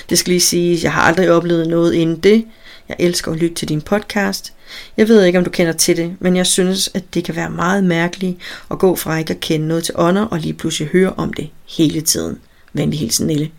[0.09, 2.45] Det skal lige sige, jeg har aldrig oplevet noget inden det.
[2.89, 4.53] Jeg elsker at lytte til din podcast.
[4.97, 7.49] Jeg ved ikke, om du kender til det, men jeg synes, at det kan være
[7.49, 8.37] meget mærkeligt
[8.71, 11.49] at gå fra ikke at kende noget til ånder, og lige pludselig høre om det
[11.77, 12.39] hele tiden.
[12.73, 13.51] Venlig hilsen, Nille.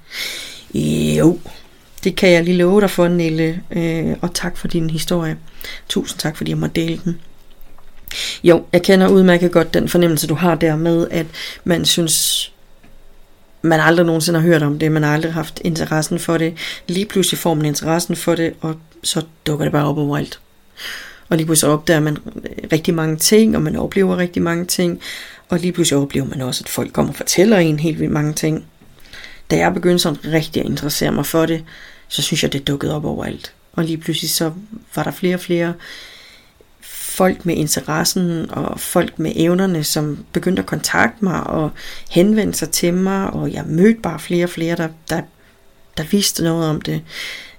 [1.19, 1.39] Jo,
[2.05, 5.37] det kan jeg lige love dig for, Nille, øh, og tak for din historie.
[5.89, 7.21] Tusind tak, fordi jeg må dele den.
[8.45, 11.27] Jo, jeg kender udmærket godt den fornemmelse, du har der med, at
[11.65, 12.54] man synes,
[13.65, 16.55] man aldrig nogensinde har hørt om det, man har aldrig haft interessen for det.
[16.89, 20.41] Lige pludselig får man interessen for det, og så dukker det bare op overalt.
[21.29, 25.01] Og lige pludselig opdager man øh, rigtig mange ting, og man oplever rigtig mange ting,
[25.49, 28.33] og lige pludselig oplever man også, at folk kommer og fortæller en helt vildt mange
[28.33, 28.65] ting.
[29.51, 31.65] Da jeg begyndte sådan rigtig at interessere mig for det,
[32.09, 33.53] så synes jeg, det dukkede op overalt.
[33.73, 34.53] Og lige pludselig så
[34.95, 35.75] var der flere og flere
[37.15, 41.71] folk med interessen og folk med evnerne, som begyndte at kontakte mig og
[42.11, 45.21] henvende sig til mig, og jeg mødte bare flere og flere, der, der,
[45.97, 47.03] der vidste noget om det.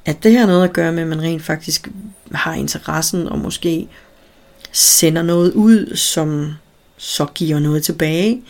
[0.05, 1.87] At det har noget at gøre med, at man rent faktisk
[2.31, 3.87] har interessen og måske
[4.71, 6.53] sender noget ud, som
[6.97, 8.41] så giver noget tilbage,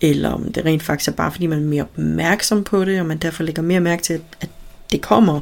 [0.00, 3.06] eller om det rent faktisk er bare fordi man er mere opmærksom på det, og
[3.06, 4.48] man derfor lægger mere mærke til, at
[4.92, 5.40] det kommer,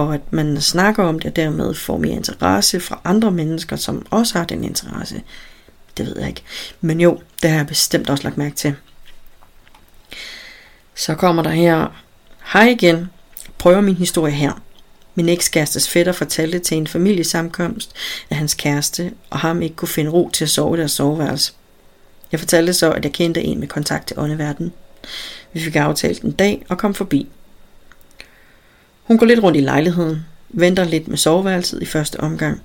[0.00, 4.06] og at man snakker om det, og dermed får mere interesse fra andre mennesker, som
[4.10, 5.22] også har den interesse.
[5.96, 6.42] Det ved jeg ikke.
[6.80, 8.74] Men jo, det har jeg bestemt også lagt mærke til.
[10.94, 11.86] Så kommer der her,
[12.52, 13.06] hej igen,
[13.58, 14.52] prøver min historie her.
[15.14, 17.92] Min ekskærestes fætter fortalte til en familiesamkomst,
[18.30, 21.52] at hans kæreste og ham ikke kunne finde ro til at sove i deres soveværelse.
[22.32, 24.72] Jeg fortalte så, at jeg kendte en med kontakt til åndeverden.
[25.52, 27.28] Vi fik aftalt en dag og kom forbi.
[29.10, 32.62] Hun går lidt rundt i lejligheden, venter lidt med soveværelset i første omgang.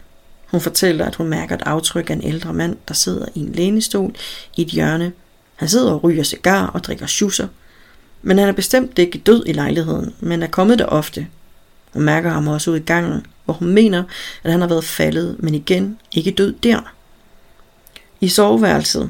[0.52, 3.52] Hun fortæller, at hun mærker et aftryk af en ældre mand, der sidder i en
[3.52, 4.16] lænestol
[4.56, 5.12] i et hjørne.
[5.56, 7.48] Han sidder og ryger cigar og drikker schusser.
[8.22, 11.28] Men han er bestemt ikke død i lejligheden, men er kommet der ofte.
[11.94, 14.04] Hun mærker ham også ud i gangen, hvor hun mener,
[14.44, 16.94] at han har været faldet, men igen ikke død der.
[18.22, 19.10] I soveværelset,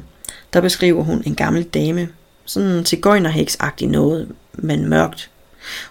[0.52, 2.08] der beskriver hun en gammel dame,
[2.44, 5.30] sådan til gøjnerhæksagtig noget, men mørkt.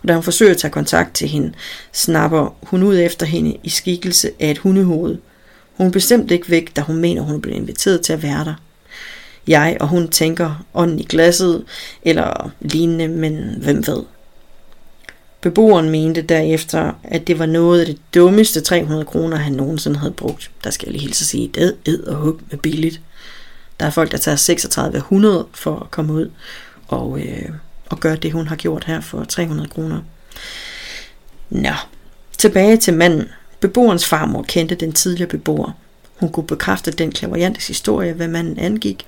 [0.02, 1.54] Og da hun forsøger at tage kontakt til hende,
[1.94, 5.18] snapper hun ud efter hende i skikkelse af et hundehoved.
[5.78, 8.46] Hun er bestemt ikke væk, da hun mener, hun er blevet inviteret til at være
[8.46, 8.54] der.
[9.48, 11.64] jeg og hun tænker ånden i glasset,
[12.04, 14.04] eller lignende, men hvem ved.
[15.42, 20.14] Beboeren mente derefter, at det var noget af det dummeste 300 kroner, han nogensinde havde
[20.14, 20.52] brugt.
[20.64, 23.02] Der skal jeg lige hilse at sige, det ed og hug med billigt.
[23.80, 26.32] Der er folk, der tager 3600 for at komme ud
[26.88, 27.50] og, øh,
[27.90, 30.02] og gøre det, hun har gjort her for 300 kroner.
[31.50, 31.74] Nå,
[32.38, 33.28] tilbage til manden.
[33.60, 35.72] Beboerens farmor kendte den tidligere beboer.
[36.16, 39.06] Hun kunne bekræfte den klaverjantes historie, hvad manden angik.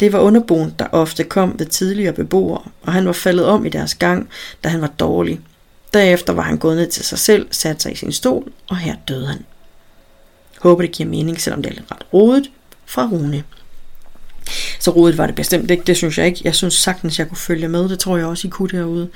[0.00, 3.68] Det var underboen, der ofte kom ved tidligere beboere, og han var faldet om i
[3.68, 4.28] deres gang,
[4.64, 5.40] da han var dårlig.
[5.94, 8.94] Derefter var han gået ned til sig selv, sat sig i sin stol, og her
[9.08, 9.44] døde han.
[10.60, 12.50] Håber det giver mening, selvom det er lidt ret rodet,
[12.86, 13.44] fra Rune.
[14.78, 16.40] Så rodet var det bestemt ikke, det synes jeg ikke.
[16.44, 19.08] Jeg synes sagtens, jeg kunne følge med, det tror jeg også, I kunne derude.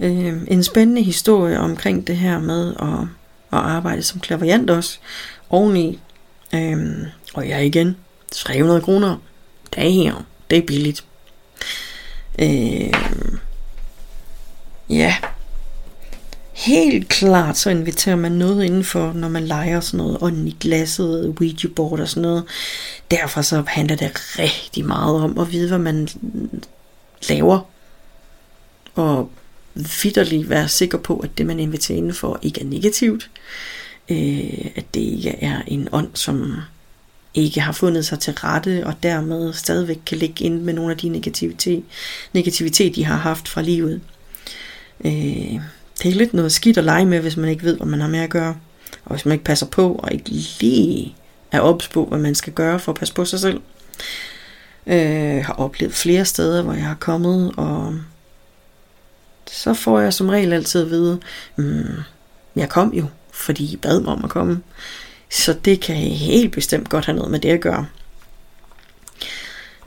[0.00, 3.08] Øh, en spændende historie omkring det her med at,
[3.58, 4.98] at arbejde som klaverjant også,
[5.50, 6.00] oveni.
[6.54, 6.76] Øh,
[7.34, 7.96] og jeg igen,
[8.32, 9.16] 300 kroner,
[9.76, 10.16] damn,
[10.50, 11.04] det er billigt.
[12.38, 12.92] Øh,
[14.90, 15.16] ja,
[16.56, 21.26] Helt klart, så inviterer man noget indenfor, når man leger sådan noget ånden i glasset,
[21.26, 22.44] Ouija board og sådan noget.
[23.10, 26.08] Derfor så handler det rigtig meget om at vide, hvad man
[27.28, 27.60] laver.
[28.94, 29.30] Og
[29.74, 33.30] vidderligt være sikker på, at det man inviterer indenfor ikke er negativt.
[34.08, 36.56] Øh, at det ikke er en ånd, som
[37.34, 40.98] ikke har fundet sig til rette, og dermed stadigvæk kan ligge ind med nogle af
[40.98, 41.84] de negativitet,
[42.32, 44.00] negativitet de har haft fra livet.
[45.04, 45.60] Øh,
[46.02, 48.08] det er lidt noget skidt at lege med, hvis man ikke ved, hvad man har
[48.08, 48.56] med at gøre.
[49.04, 51.14] Og hvis man ikke passer på, og ikke lige
[51.52, 53.60] er ops på, hvad man skal gøre for at passe på sig selv.
[54.86, 57.94] Øh, har oplevet flere steder, hvor jeg har kommet, og
[59.46, 61.20] så får jeg som regel altid at vide,
[61.56, 62.02] mm,
[62.56, 64.62] jeg kom jo, fordi I bad mig om at komme.
[65.30, 67.86] Så det kan helt bestemt godt have noget med det at gøre.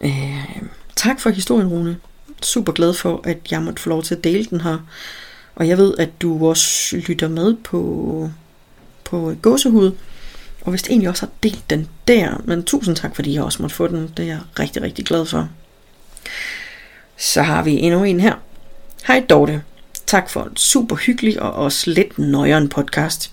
[0.04, 0.46] Øh,
[0.96, 1.98] tak for historien, Rune.
[2.42, 4.78] Super glad for, at jeg måtte få lov til at dele den her.
[5.60, 8.32] Og jeg ved, at du også lytter med på,
[9.04, 9.92] på gåsehud.
[10.62, 12.42] Og hvis egentlig også har delt den der.
[12.46, 14.14] Men tusind tak, fordi jeg også måtte få den.
[14.18, 15.50] Det er jeg rigtig, rigtig glad for.
[17.18, 18.34] Så har vi endnu en her.
[19.08, 19.64] Hej Dorte.
[20.06, 23.32] Tak for en super hyggelig og også lidt nøjeren podcast.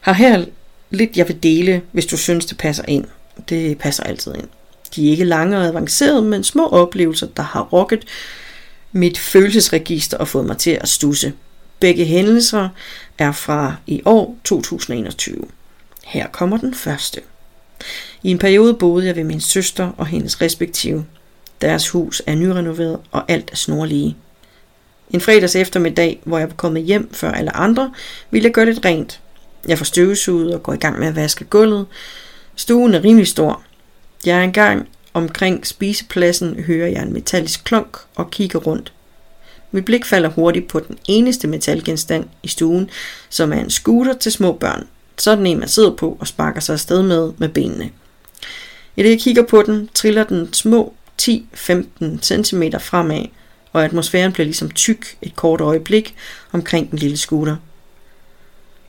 [0.00, 0.44] Har her
[0.90, 3.04] lidt, jeg vil dele, hvis du synes, det passer ind.
[3.48, 4.48] Det passer altid ind.
[4.96, 8.04] De er ikke lange og avancerede, men små oplevelser, der har rokket
[8.92, 11.32] mit følelsesregister og fået mig til at stusse.
[11.80, 12.68] Begge hændelser
[13.18, 15.44] er fra i år 2021.
[16.04, 17.20] Her kommer den første.
[18.22, 21.04] I en periode boede jeg ved min søster og hendes respektive.
[21.60, 24.16] Deres hus er nyrenoveret, og alt er snorlige.
[25.10, 27.92] En fredags eftermiddag, hvor jeg var kommet hjem før alle andre,
[28.30, 29.20] ville jeg gøre lidt rent.
[29.68, 31.86] Jeg får støvsuget og går i gang med at vaske gulvet.
[32.56, 33.62] Stuen er rimelig stor.
[34.26, 38.92] Jeg er engang Omkring spisepladsen hører jeg en metallisk klonk og kigger rundt.
[39.70, 42.90] Mit blik falder hurtigt på den eneste metalgenstand i stuen,
[43.28, 44.86] som er en scooter til små børn.
[45.18, 47.90] Sådan en, man sidder på og sparker sig afsted med med benene.
[48.96, 51.32] I det jeg kigger på den, triller den små 10-15
[52.22, 53.24] cm fremad,
[53.72, 56.14] og atmosfæren bliver ligesom tyk et kort øjeblik
[56.52, 57.56] omkring den lille scooter.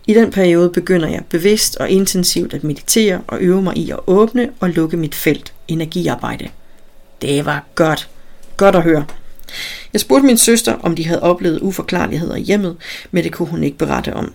[0.08, 4.00] I den periode begynder jeg bevidst og intensivt at meditere og øve mig i at
[4.08, 6.50] åbne og lukke mit felt energiarbejde.
[7.22, 8.10] Det var godt.
[8.58, 9.06] Godt at høre.
[9.94, 12.78] Jeg spurgte min søster, om de havde oplevet uforklarligheder i hjemmet,
[13.12, 14.34] men det kunne hun ikke berette om.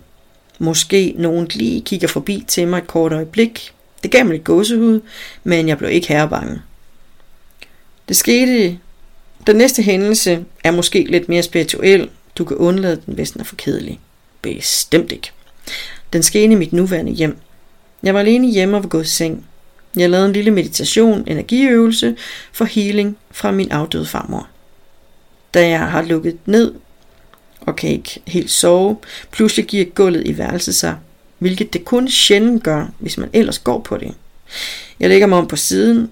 [0.59, 3.73] Måske nogen lige kigger forbi til mig et kort øjeblik.
[4.03, 5.01] Det gav mig lidt gåsehud,
[5.45, 6.61] men jeg blev ikke herrebange.
[8.09, 8.79] Det skete...
[9.47, 12.11] Den næste hændelse er måske lidt mere spirituel.
[12.39, 14.01] Du kan undlade den, hvis den er for kedelig.
[14.43, 15.33] Bestemt ikke.
[16.13, 17.39] Den skete i mit nuværende hjem.
[18.03, 19.47] Jeg var alene hjemme og var gået i seng.
[19.97, 22.17] Jeg lavede en lille meditation, energiøvelse
[22.53, 24.49] for healing fra min afdøde farmor.
[25.55, 26.75] Da jeg har lukket ned
[27.61, 28.97] og kan ikke helt sove,
[29.31, 30.97] pludselig giver gulvet i værelset sig,
[31.39, 34.15] hvilket det kun sjældent gør, hvis man ellers går på det.
[35.01, 36.11] Jeg lægger mig om på siden,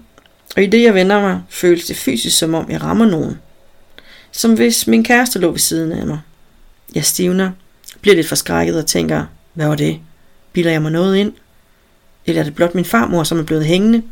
[0.55, 3.39] og i det jeg vender mig, føles det fysisk som om jeg rammer nogen.
[4.31, 6.19] Som hvis min kæreste lå ved siden af mig.
[6.95, 7.51] Jeg stivner,
[8.01, 9.99] bliver lidt forskrækket og tænker, hvad var det?
[10.53, 11.33] Bilder jeg mig noget ind?
[12.25, 14.03] Eller er det blot min farmor, som er blevet hængende?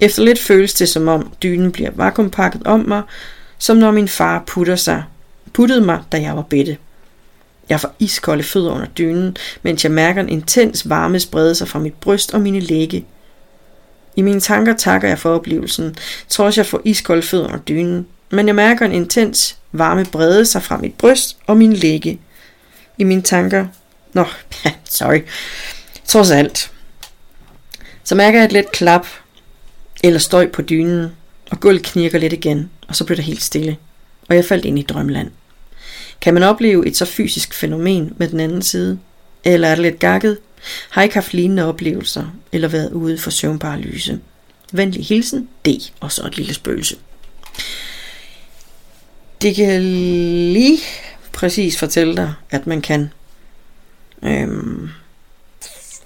[0.00, 3.02] Efter lidt føles det, som om dynen bliver vakuumpakket om mig,
[3.58, 5.04] som når min far putter sig,
[5.52, 6.76] puttede mig, da jeg var bitte.
[7.68, 11.78] Jeg får iskolde fødder under dynen, mens jeg mærker en intens varme sprede sig fra
[11.78, 13.06] mit bryst og mine lægge.
[14.16, 15.96] I mine tanker takker jeg for oplevelsen,
[16.28, 20.62] trods jeg får iskolde fødder under dynen, men jeg mærker en intens varme brede sig
[20.62, 22.20] fra mit bryst og mine lægge.
[22.98, 23.66] I mine tanker...
[24.12, 24.24] Nå,
[24.84, 25.20] sorry.
[26.04, 26.72] Trods alt.
[28.04, 29.06] Så mærker jeg et let klap
[30.02, 31.16] Eller støj på dynen,
[31.50, 33.76] og gulvet knirker lidt igen, og så blev det helt stille,
[34.28, 35.30] og jeg faldt ind i drømmeland.
[36.20, 38.98] Kan man opleve et så fysisk fænomen med den anden side?
[39.44, 40.38] Eller er det lidt gakket?
[40.90, 44.20] Har ikke haft lignende oplevelser, eller været ude for søvnparalyse?
[44.72, 45.68] Venlig hilsen, D,
[46.00, 46.96] og så et lille spøgelse.
[49.42, 49.82] Det kan
[50.52, 50.78] lige
[51.32, 53.10] præcis fortælle dig, at man kan.
[54.22, 54.88] Øhm,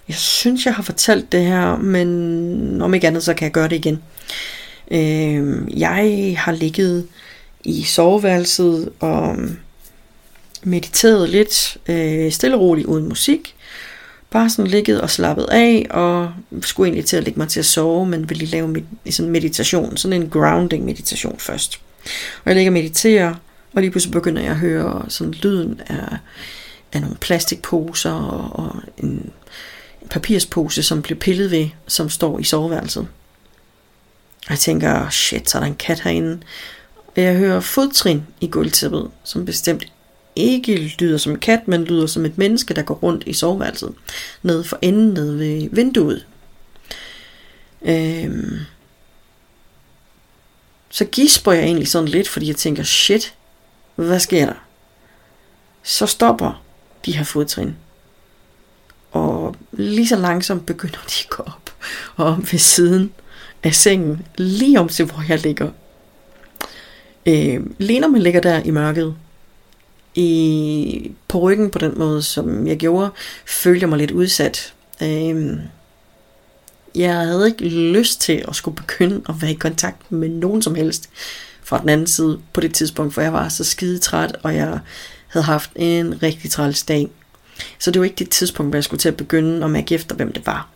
[0.09, 3.69] jeg synes, jeg har fortalt det her, men om ikke andet, så kan jeg gøre
[3.69, 4.03] det igen.
[4.91, 7.07] Øhm, jeg har ligget
[7.65, 9.37] i soveværelset og
[10.63, 13.55] mediteret lidt øh, stille og roligt uden musik.
[14.31, 17.67] Bare sådan ligget og slappet af, og skulle egentlig til at lægge mig til at
[17.67, 21.81] sove, men ville lige lave med, sådan meditation, sådan en grounding meditation først.
[22.45, 23.35] Og jeg ligger og mediterer,
[23.73, 26.19] og lige pludselig begynder jeg at høre sådan lyden af,
[26.95, 29.33] af nogle plastikposer og, og en,
[30.03, 33.09] en papirspose, som blev pillet ved, som står i soveværelset.
[34.47, 36.41] Og jeg tænker, shit, så er der en kat herinde.
[37.07, 39.93] Og jeg hører fodtrin i gulvtæppet, som bestemt
[40.37, 43.95] ikke lyder som en kat, men lyder som et menneske, der går rundt i soveværelset.
[44.43, 46.27] Nede for enden, nede ved vinduet.
[47.83, 48.59] Øhm.
[50.91, 53.35] Så gisper jeg egentlig sådan lidt, fordi jeg tænker, shit,
[53.95, 54.55] hvad sker der?
[55.83, 56.64] Så stopper
[57.07, 57.77] de her fodtrin.
[59.13, 61.75] Og lige så langsomt begynder de at gå op
[62.17, 63.13] og om ved siden
[63.63, 65.71] af sengen, lige om til hvor jeg ligger.
[67.27, 69.15] Øh, Lena mig ligger der i mørket,
[70.15, 73.11] i, på ryggen på den måde, som jeg gjorde,
[73.47, 74.75] følte jeg mig lidt udsat.
[75.03, 75.59] Øh,
[76.95, 80.75] jeg havde ikke lyst til at skulle begynde at være i kontakt med nogen som
[80.75, 81.11] helst
[81.63, 84.79] fra den anden side på det tidspunkt, for jeg var så skide træt, og jeg
[85.35, 87.09] havde haft en rigtig træls dag.
[87.79, 90.17] Så det var ikke det tidspunkt, hvor jeg skulle til at begynde at mærke efter,
[90.17, 90.69] hvem det var.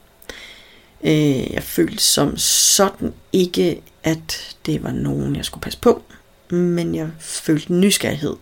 [1.05, 6.03] Øh, jeg følte som sådan ikke, at det var nogen, jeg skulle passe på,
[6.51, 8.37] men jeg følte nysgerrighed.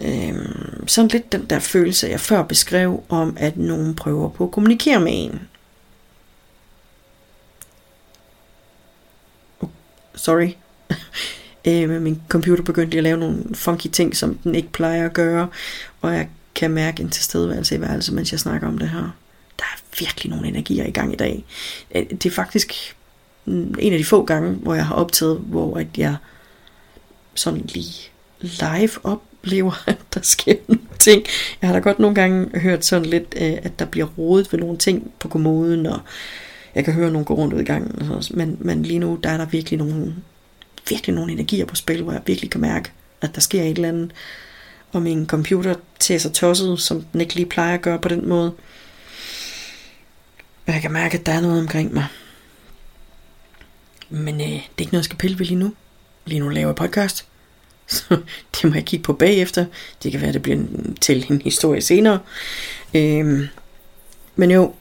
[0.00, 0.34] Øh,
[0.86, 5.00] sådan lidt den der følelse, jeg før beskrev om, at nogen prøver på at kommunikere
[5.00, 5.48] med en.
[9.60, 9.68] Oh,
[10.14, 10.50] sorry.
[11.64, 15.48] øh, min computer begyndte at lave nogle funky ting, som den ikke plejer at gøre,
[16.00, 19.10] og jeg kan mærke en tilstedeværelse i værelset, mens jeg snakker om det her
[19.60, 21.44] der er virkelig nogle energier i gang i dag.
[21.94, 22.96] Øh, det er faktisk
[23.44, 26.16] mm, en af de få gange, hvor jeg har optaget, hvor at jeg
[27.34, 31.24] sådan lige live oplever, at der sker nogle ting.
[31.62, 34.60] Jeg har da godt nogle gange hørt sådan lidt, øh, at der bliver rodet ved
[34.60, 36.00] nogle ting på kommoden, og
[36.74, 38.22] jeg kan høre nogen gå rundt ud i gangen.
[38.30, 40.14] Men, men lige nu, der er der virkelig nogle,
[40.88, 43.88] virkelig nogle energier på spil, hvor jeg virkelig kan mærke, at der sker et eller
[43.88, 44.12] andet.
[44.92, 48.28] Og min computer tager sig tosset, som den ikke lige plejer at gøre på den
[48.28, 48.54] måde.
[50.66, 52.06] Og jeg kan mærke, at der er noget omkring mig.
[54.10, 55.74] Men øh, det er ikke noget, jeg skal pille ved lige nu.
[56.26, 57.26] Lige nu laver jeg podcast.
[57.86, 58.20] Så
[58.52, 59.66] det må jeg kigge på bagefter.
[60.02, 62.18] Det kan være, at det bliver en, til en historie senere.
[62.94, 63.46] Øhm,
[64.36, 64.74] men jo,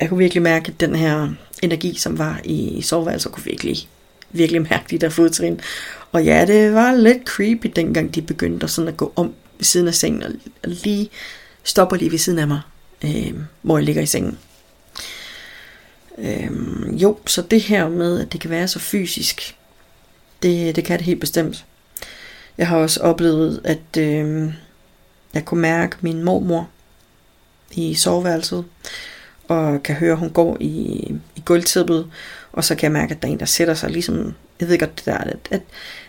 [0.00, 1.28] jeg kunne virkelig mærke, at den her
[1.62, 3.88] energi, som var i soveværelset, kunne virkelig,
[4.32, 5.60] virkelig mærke de der fodtrin.
[6.12, 9.88] Og ja, det var lidt creepy, dengang de begyndte sådan at gå om ved siden
[9.88, 10.30] af sengen, og
[10.62, 11.10] lige
[11.64, 12.60] stopper lige ved siden af mig,
[13.04, 14.38] øh, hvor jeg ligger i sengen.
[16.18, 16.50] Øh,
[17.02, 19.56] jo, så det her med, at det kan være så fysisk,
[20.42, 21.64] det, det kan det helt bestemt.
[22.58, 24.52] Jeg har også oplevet, at øh,
[25.34, 26.68] jeg kunne mærke min mormor
[27.70, 28.64] i soveværelset,
[29.48, 30.70] og kan høre, at hun går i,
[31.36, 32.06] i gulvtæppet,
[32.52, 34.78] og så kan jeg mærke, at der er en, der sætter sig ligesom, jeg ved
[34.78, 35.62] godt det der, at, at,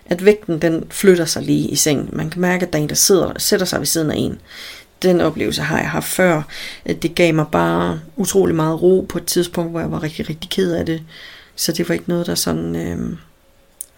[0.05, 2.09] at vægten den flytter sig lige i sengen.
[2.13, 4.39] Man kan mærke, at der er en, der sidder, sætter sig ved siden af en
[5.03, 6.41] den oplevelse har jeg haft før.
[6.85, 10.49] Det gav mig bare utrolig meget ro på et tidspunkt, hvor jeg var rigtig, rigtig
[10.49, 11.03] ked af det.
[11.55, 13.17] Så det var ikke noget, der sådan øh,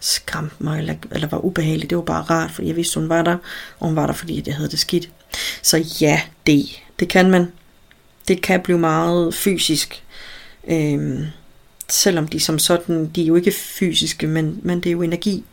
[0.00, 1.90] skræmte mig eller, eller var ubehageligt.
[1.90, 3.36] Det var bare rart, fordi jeg vidste, hun var der,
[3.78, 5.10] og hun var der, fordi jeg havde det skidt.
[5.62, 7.52] Så ja, det, det kan man.
[8.28, 10.04] Det kan blive meget fysisk.
[10.68, 11.26] Øhm,
[11.88, 15.44] selvom de som sådan, de er jo ikke fysiske, men, men det er jo energi,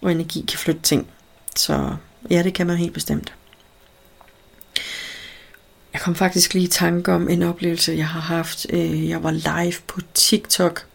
[0.00, 1.06] og energi kan flytte ting.
[1.56, 1.94] Så
[2.30, 3.34] ja, det kan man helt bestemt.
[5.92, 8.66] Jeg kom faktisk lige i tanke om en oplevelse, jeg har haft.
[8.70, 10.86] Øh, jeg var live på TikTok,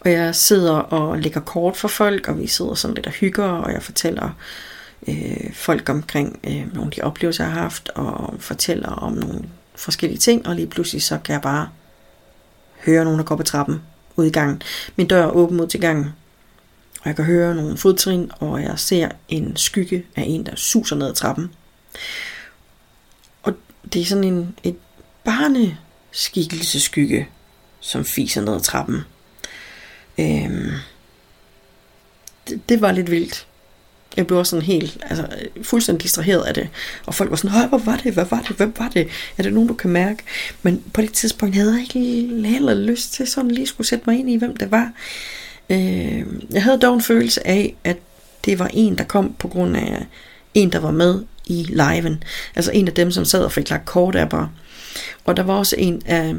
[0.00, 3.44] og jeg sidder og lægger kort for folk, og vi sidder sådan lidt og hygger,
[3.44, 4.30] og jeg fortæller
[5.08, 9.42] øh, folk omkring øh, nogle af de oplevelser, jeg har haft, og fortæller om nogle
[9.76, 11.68] forskellige ting, og lige pludselig så kan jeg bare
[12.86, 13.82] høre nogen, der går på trappen
[14.16, 14.62] ud i gangen.
[14.96, 16.04] Min dør er åben ud til gangen,
[17.00, 20.96] og jeg kan høre nogle fodtrin, og jeg ser en skygge af en, der suser
[20.96, 21.54] ned ad trappen
[23.42, 23.54] Og
[23.92, 24.76] det er sådan en, et
[25.24, 27.28] barneskikkelseskygge,
[27.80, 29.00] som fiser ned ad trappen.
[30.18, 30.70] Øhm,
[32.48, 33.46] det, det var lidt vildt.
[34.16, 35.26] Jeg blev også sådan helt, altså
[35.62, 36.68] fuldstændig distraheret af det.
[37.06, 39.08] Og folk var sådan, hvor var det, hvad var det, hvem var det?
[39.38, 40.22] Er det nogen, du kan mærke?
[40.62, 44.18] Men på det tidspunkt havde jeg ikke heller lyst til sådan lige skulle sætte mig
[44.18, 44.92] ind i, hvem det var.
[45.70, 47.96] Øh, jeg havde dog en følelse af, at
[48.44, 50.06] det var en, der kom på grund af
[50.54, 52.22] en, der var med i liven.
[52.56, 54.50] Altså en af dem, som sad og fik lagt kort af bare.
[55.24, 56.34] Og der var også en af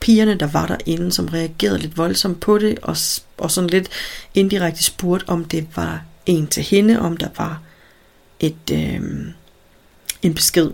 [0.00, 2.96] pigerne, der var derinde, som reagerede lidt voldsomt på det, og,
[3.38, 3.88] og sådan lidt
[4.34, 7.62] indirekte spurgte, om det var en til hende, om der var
[8.40, 9.00] et, øh,
[10.22, 10.70] en besked.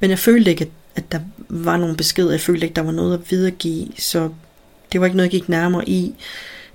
[0.00, 2.30] Men jeg følte ikke, at der var nogen besked.
[2.30, 4.30] Jeg følte ikke, der var noget at videregive, så
[4.92, 6.14] det var ikke noget, jeg gik nærmere i.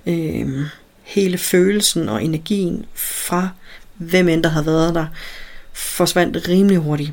[0.06, 0.66] Øh,
[1.02, 3.48] hele følelsen og energien fra
[3.94, 5.06] hvem end der havde været der,
[5.72, 7.12] forsvandt rimelig hurtigt.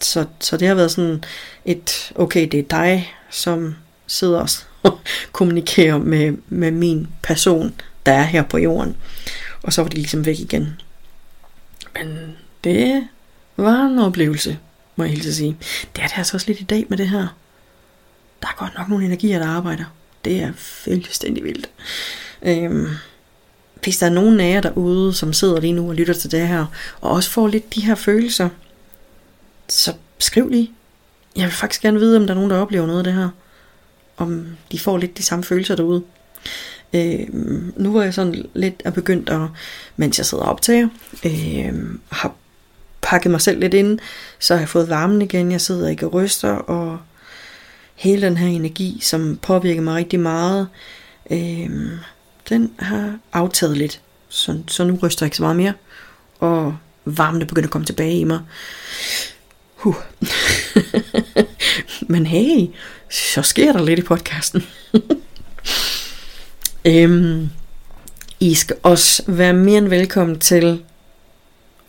[0.00, 1.24] Så, så det har været sådan
[1.64, 3.74] et, okay, det er dig, som
[4.06, 4.98] sidder og
[5.32, 7.74] kommunikerer med, med min person,
[8.06, 8.96] der er her på jorden.
[9.64, 10.80] Og så var de ligesom væk igen.
[11.94, 13.08] Men det
[13.56, 14.58] var en oplevelse,
[14.96, 15.56] må jeg helt sige.
[15.96, 17.26] Det er det altså også lidt i dag med det her.
[18.42, 19.84] Der er godt nok nogle energier, der arbejder.
[20.24, 21.70] Det er fuldstændig vildt.
[22.42, 22.86] Øhm,
[23.82, 26.48] hvis der er nogen af jer derude, som sidder lige nu og lytter til det
[26.48, 26.66] her,
[27.00, 28.48] og også får lidt de her følelser,
[29.68, 30.70] så skriv lige.
[31.36, 33.28] Jeg vil faktisk gerne vide, om der er nogen, der oplever noget af det her.
[34.16, 36.02] Om de får lidt de samme følelser derude.
[36.94, 37.26] Øh,
[37.76, 39.40] nu var jeg sådan lidt er begyndt at,
[39.96, 40.88] mens jeg sidder og optager,
[41.24, 41.74] øh,
[42.10, 42.34] har
[43.02, 43.98] pakket mig selv lidt ind,
[44.38, 46.98] så har jeg fået varmen igen, jeg sidder ikke og ryster, og
[47.94, 50.68] hele den her energi, som påvirker mig rigtig meget,
[51.30, 51.70] øh,
[52.48, 54.00] den har aftaget lidt.
[54.28, 55.72] Så, så nu ryster jeg ikke så meget mere,
[56.40, 58.40] og varmen er begyndt at komme tilbage i mig.
[59.74, 59.96] Huh.
[62.12, 62.66] Men hey,
[63.10, 64.66] så sker der lidt i podcasten.
[66.84, 67.48] Øhm,
[68.40, 70.82] I skal også være mere end velkommen til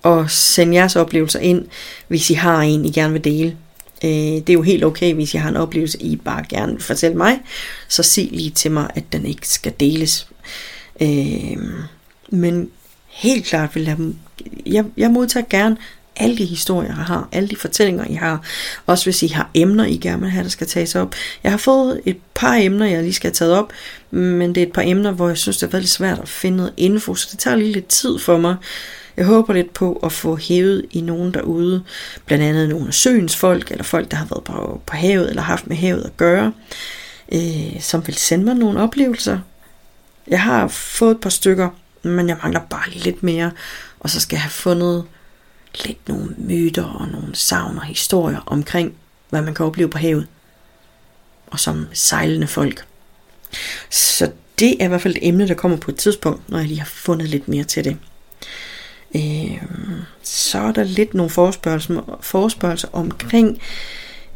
[0.06, 1.66] at sende jeres oplevelser ind,
[2.08, 3.58] hvis I har en, I gerne vil dele.
[4.04, 6.84] Øh, det er jo helt okay, hvis I har en oplevelse, I bare gerne vil
[6.84, 7.40] fortælle mig,
[7.88, 10.28] så sig lige til mig, at den ikke skal deles.
[11.02, 11.58] Øh,
[12.30, 12.70] men
[13.08, 13.98] helt klart vil jeg,
[14.66, 15.78] jeg, jeg modtager gerne
[16.16, 18.42] alle de historier, jeg har, alle de fortællinger, I har.
[18.86, 21.16] Også hvis I har emner, I gerne vil have, der skal tages op.
[21.44, 23.74] Jeg har fået et par emner, jeg lige skal have taget op,
[24.12, 26.58] men det er et par emner, hvor jeg synes, det er lidt svært at finde
[26.58, 28.56] noget info, så det tager lige lidt tid for mig.
[29.18, 31.84] Jeg håber lidt på at få hævet i nogen derude,
[32.26, 35.42] blandt andet nogle af søens folk, eller folk, der har været på, på havet, eller
[35.42, 36.54] haft med havet at gøre,
[37.34, 39.40] øh, som vil sende mig nogle oplevelser.
[40.28, 41.70] Jeg har fået et par stykker,
[42.04, 43.52] men jeg mangler bare lidt mere,
[44.00, 45.04] og så skal jeg have fundet
[45.86, 48.94] lidt nogle myter og nogle savn og historier omkring,
[49.30, 50.28] hvad man kan opleve på havet.
[51.48, 52.86] Og som sejlende folk.
[53.90, 56.68] Så det er i hvert fald et emne, der kommer på et tidspunkt, når jeg
[56.68, 57.98] lige har fundet lidt mere til det.
[59.16, 59.64] Øh,
[60.24, 63.62] så er der lidt nogle forespørgelser, forspørgelser omkring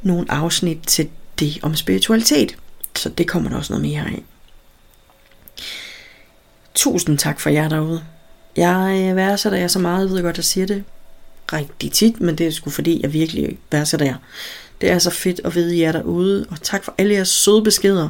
[0.01, 1.09] nogle afsnit til
[1.39, 2.57] det om spiritualitet.
[2.95, 4.23] Så det kommer der også noget mere af.
[6.75, 8.03] Tusind tak for jer derude.
[8.55, 10.83] Jeg øh, værdsætter jer så meget, jeg ved godt, at jeg siger det
[11.53, 14.15] rigtig tit, men det er sgu fordi, jeg virkelig værdsætter jer.
[14.81, 18.09] Det er så fedt at vide jer derude, og tak for alle jeres søde beskeder.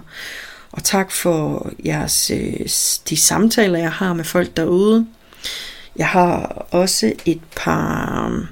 [0.71, 2.59] Og tak for jeres, øh,
[3.09, 5.07] de samtaler, jeg har med folk derude.
[5.95, 8.45] Jeg har også et par...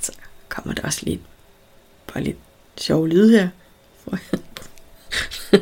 [0.00, 0.12] Så
[0.48, 1.20] kommer der også lidt,
[2.12, 2.38] bare lidt
[2.78, 3.48] sjov lyd her.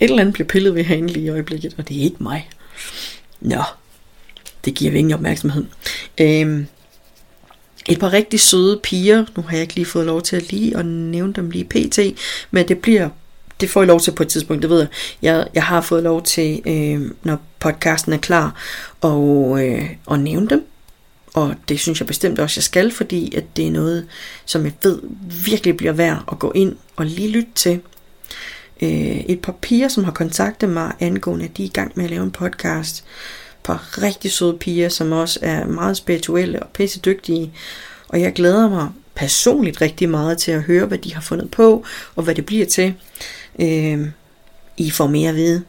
[0.00, 2.50] Et eller andet bliver pillet ved herinde lige i øjeblikket, og det er ikke mig.
[3.40, 3.62] Nå,
[4.68, 5.64] det giver vi ingen opmærksomhed.
[6.20, 6.66] Øhm,
[7.88, 10.76] et par rigtig søde piger, nu har jeg ikke lige fået lov til at lige
[10.76, 11.98] at nævne dem lige pt,
[12.50, 13.08] men det bliver
[13.60, 14.88] det får jeg lov til på et tidspunkt, det ved jeg.
[15.22, 18.54] Jeg, jeg har fået lov til, øh, når podcasten er klar,
[19.00, 20.66] og, øh, at nævne dem.
[21.34, 24.06] Og det synes jeg bestemt også, jeg skal, fordi at det er noget,
[24.44, 25.00] som jeg ved
[25.44, 27.80] virkelig bliver værd at gå ind og lige lytte til.
[28.82, 32.04] Øh, et par piger, som har kontaktet mig angående, at de er i gang med
[32.04, 33.04] at lave en podcast,
[33.68, 37.52] par rigtig søde piger, som også er meget spirituelle og pisse dygtige.
[38.08, 41.84] Og jeg glæder mig personligt rigtig meget til at høre, hvad de har fundet på,
[42.16, 42.94] og hvad det bliver til.
[43.60, 44.08] Øh,
[44.76, 45.64] I får mere at vide,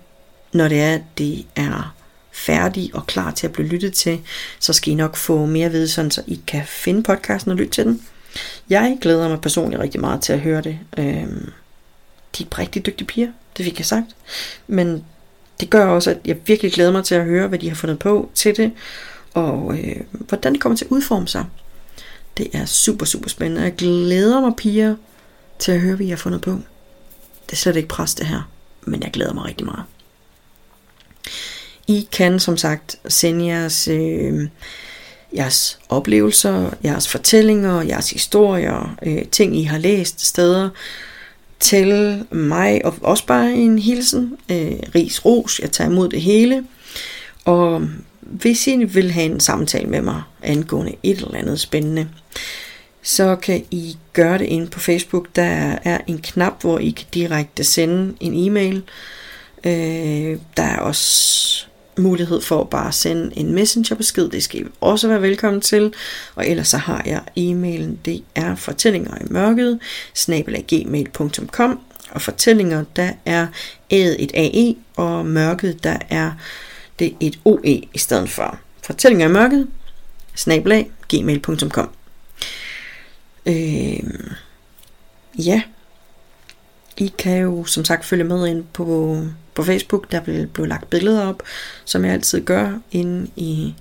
[0.54, 1.96] når det er, at det er
[2.32, 4.20] færdig og klar til at blive lyttet til,
[4.60, 7.58] så skal I nok få mere at vide, sådan så I kan finde podcasten og
[7.58, 8.02] lytte til den.
[8.70, 10.80] Jeg glæder mig personligt rigtig meget til at høre det.
[10.98, 11.28] Øh,
[12.38, 14.16] de er rigtig dygtige piger, det fik jeg sagt.
[14.68, 15.04] Men
[15.60, 18.00] det gør også, at jeg virkelig glæder mig til at høre, hvad de har fundet
[18.00, 18.72] på til det,
[19.34, 21.46] og øh, hvordan det kommer til at udforme sig.
[22.38, 23.62] Det er super, super spændende.
[23.62, 24.96] Jeg glæder mig, piger,
[25.60, 26.52] til at høre, hvad I har fundet på.
[27.46, 28.50] Det er slet ikke pres, det her.
[28.82, 29.84] men jeg glæder mig rigtig meget.
[31.88, 34.48] I kan som sagt sende jeres, øh,
[35.36, 40.70] jeres oplevelser, jeres fortællinger, jeres historier, øh, ting I har læst steder
[41.60, 46.64] til mig, og også bare en hilsen, øh, ris ros, jeg tager imod det hele.
[47.46, 47.88] Og
[48.22, 52.08] hvis I vil have en samtale med mig angående et eller andet spændende,
[53.02, 55.28] så kan I gøre det ind på Facebook.
[55.36, 58.84] Der er en knap, hvor I kan direkte sende en e-mail.
[59.64, 61.69] Øh, der er også
[62.00, 64.30] mulighed for at bare sende en messengerbesked.
[64.30, 65.94] Det skal I også være velkommen til.
[66.36, 67.98] Og ellers så har jeg e-mailen.
[68.06, 69.80] Det er fortællinger i mørket,
[70.14, 71.80] snabelaggmail.com.
[72.12, 73.48] Og fortællinger, der er
[73.90, 76.32] æd et AE, og mørket, der er
[77.00, 78.60] det et OE i stedet for.
[78.84, 79.68] Fortællinger i mørket,
[80.36, 81.90] snabelaggmail.com.
[83.46, 84.00] Øh,
[85.38, 85.62] ja,
[86.98, 89.18] I kan jo som sagt følge med ind på,
[89.60, 90.12] på Facebook.
[90.12, 91.44] Der vil blive lagt billeder op,
[91.86, 93.76] som jeg altid gør inde i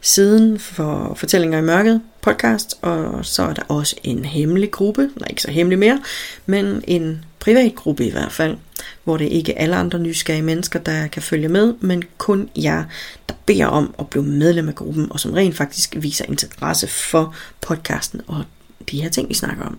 [0.00, 2.74] siden for Fortællinger i Mørket podcast.
[2.82, 6.02] Og så er der også en hemmelig gruppe, nej ikke så hemmelig mere,
[6.46, 8.56] men en privat gruppe i hvert fald,
[9.04, 12.84] hvor det ikke er alle andre nysgerrige mennesker, der kan følge med, men kun jer,
[13.28, 17.34] der beder om at blive medlem af gruppen, og som rent faktisk viser interesse for
[17.60, 18.44] podcasten og
[18.90, 19.78] de her ting, vi snakker om.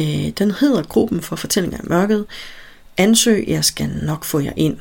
[0.00, 2.26] Øh, den hedder Gruppen for Fortællinger i Mørket.
[2.98, 4.76] Ansøg, jeg skal nok få jer ind.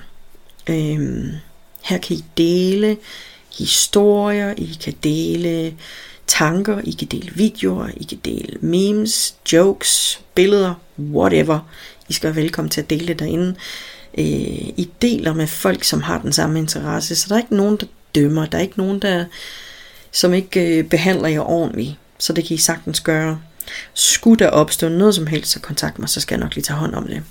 [0.69, 1.31] Øhm,
[1.83, 2.97] her kan I dele
[3.57, 5.75] historier, I kan dele
[6.27, 11.59] tanker, I kan dele videoer, I kan dele memes, jokes, billeder, whatever.
[12.09, 13.55] I skal være velkommen til at dele det derinde.
[14.17, 14.25] Øh,
[14.77, 17.85] I deler med folk, som har den samme interesse, så der er ikke nogen, der
[18.15, 18.45] dømmer.
[18.45, 19.25] Der er ikke nogen, der
[20.11, 21.95] som ikke øh, behandler jer ordentligt.
[22.19, 23.41] Så det kan I sagtens gøre.
[23.93, 26.77] Skulle der opstå noget som helst, så kontakt mig, så skal jeg nok lige tage
[26.77, 27.23] hånd om det.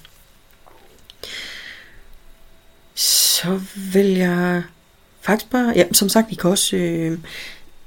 [2.96, 3.60] Så
[3.92, 4.62] vil jeg
[5.20, 7.18] faktisk bare, ja, som sagt, I kan også øh,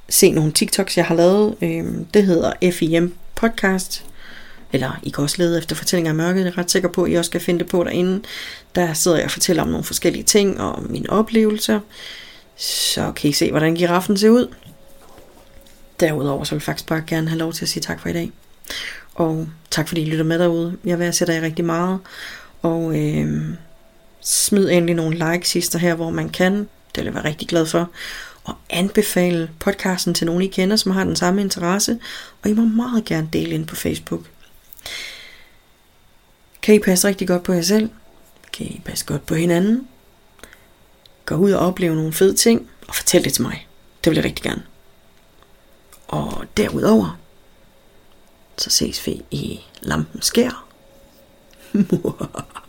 [0.09, 1.55] se nogle TikToks, jeg har lavet.
[1.61, 4.05] Øh, det hedder FIM Podcast.
[4.73, 6.41] Eller I kan også lede efter fortællinger af mørket.
[6.41, 8.21] Jeg er ret sikker på, at I også kan finde det på derinde.
[8.75, 11.79] Der sidder jeg og fortæller om nogle forskellige ting og mine oplevelser.
[12.55, 14.53] Så kan I se, hvordan giraffen ser ud.
[15.99, 18.13] Derudover så vil jeg faktisk bare gerne have lov til at sige tak for i
[18.13, 18.31] dag.
[19.15, 20.77] Og tak fordi I lytter med derude.
[20.85, 21.99] Jeg værdsætter jer rigtig meget.
[22.61, 23.43] Og øh,
[24.21, 26.53] smid endelig nogle likes sidste her, hvor man kan.
[26.55, 27.89] Det vil jeg være rigtig glad for.
[28.43, 31.99] Og anbefale podcasten til nogen I kender, som har den samme interesse.
[32.43, 34.21] Og I må meget gerne dele ind på Facebook.
[36.61, 37.89] Kan I passe rigtig godt på jer selv?
[38.53, 39.87] Kan I passe godt på hinanden?
[41.25, 43.67] Gå ud og opleve nogle fede ting, og fortæl det til mig.
[44.03, 44.63] Det vil jeg rigtig gerne.
[46.07, 47.19] Og derudover,
[48.57, 50.65] så ses vi i lampen skær.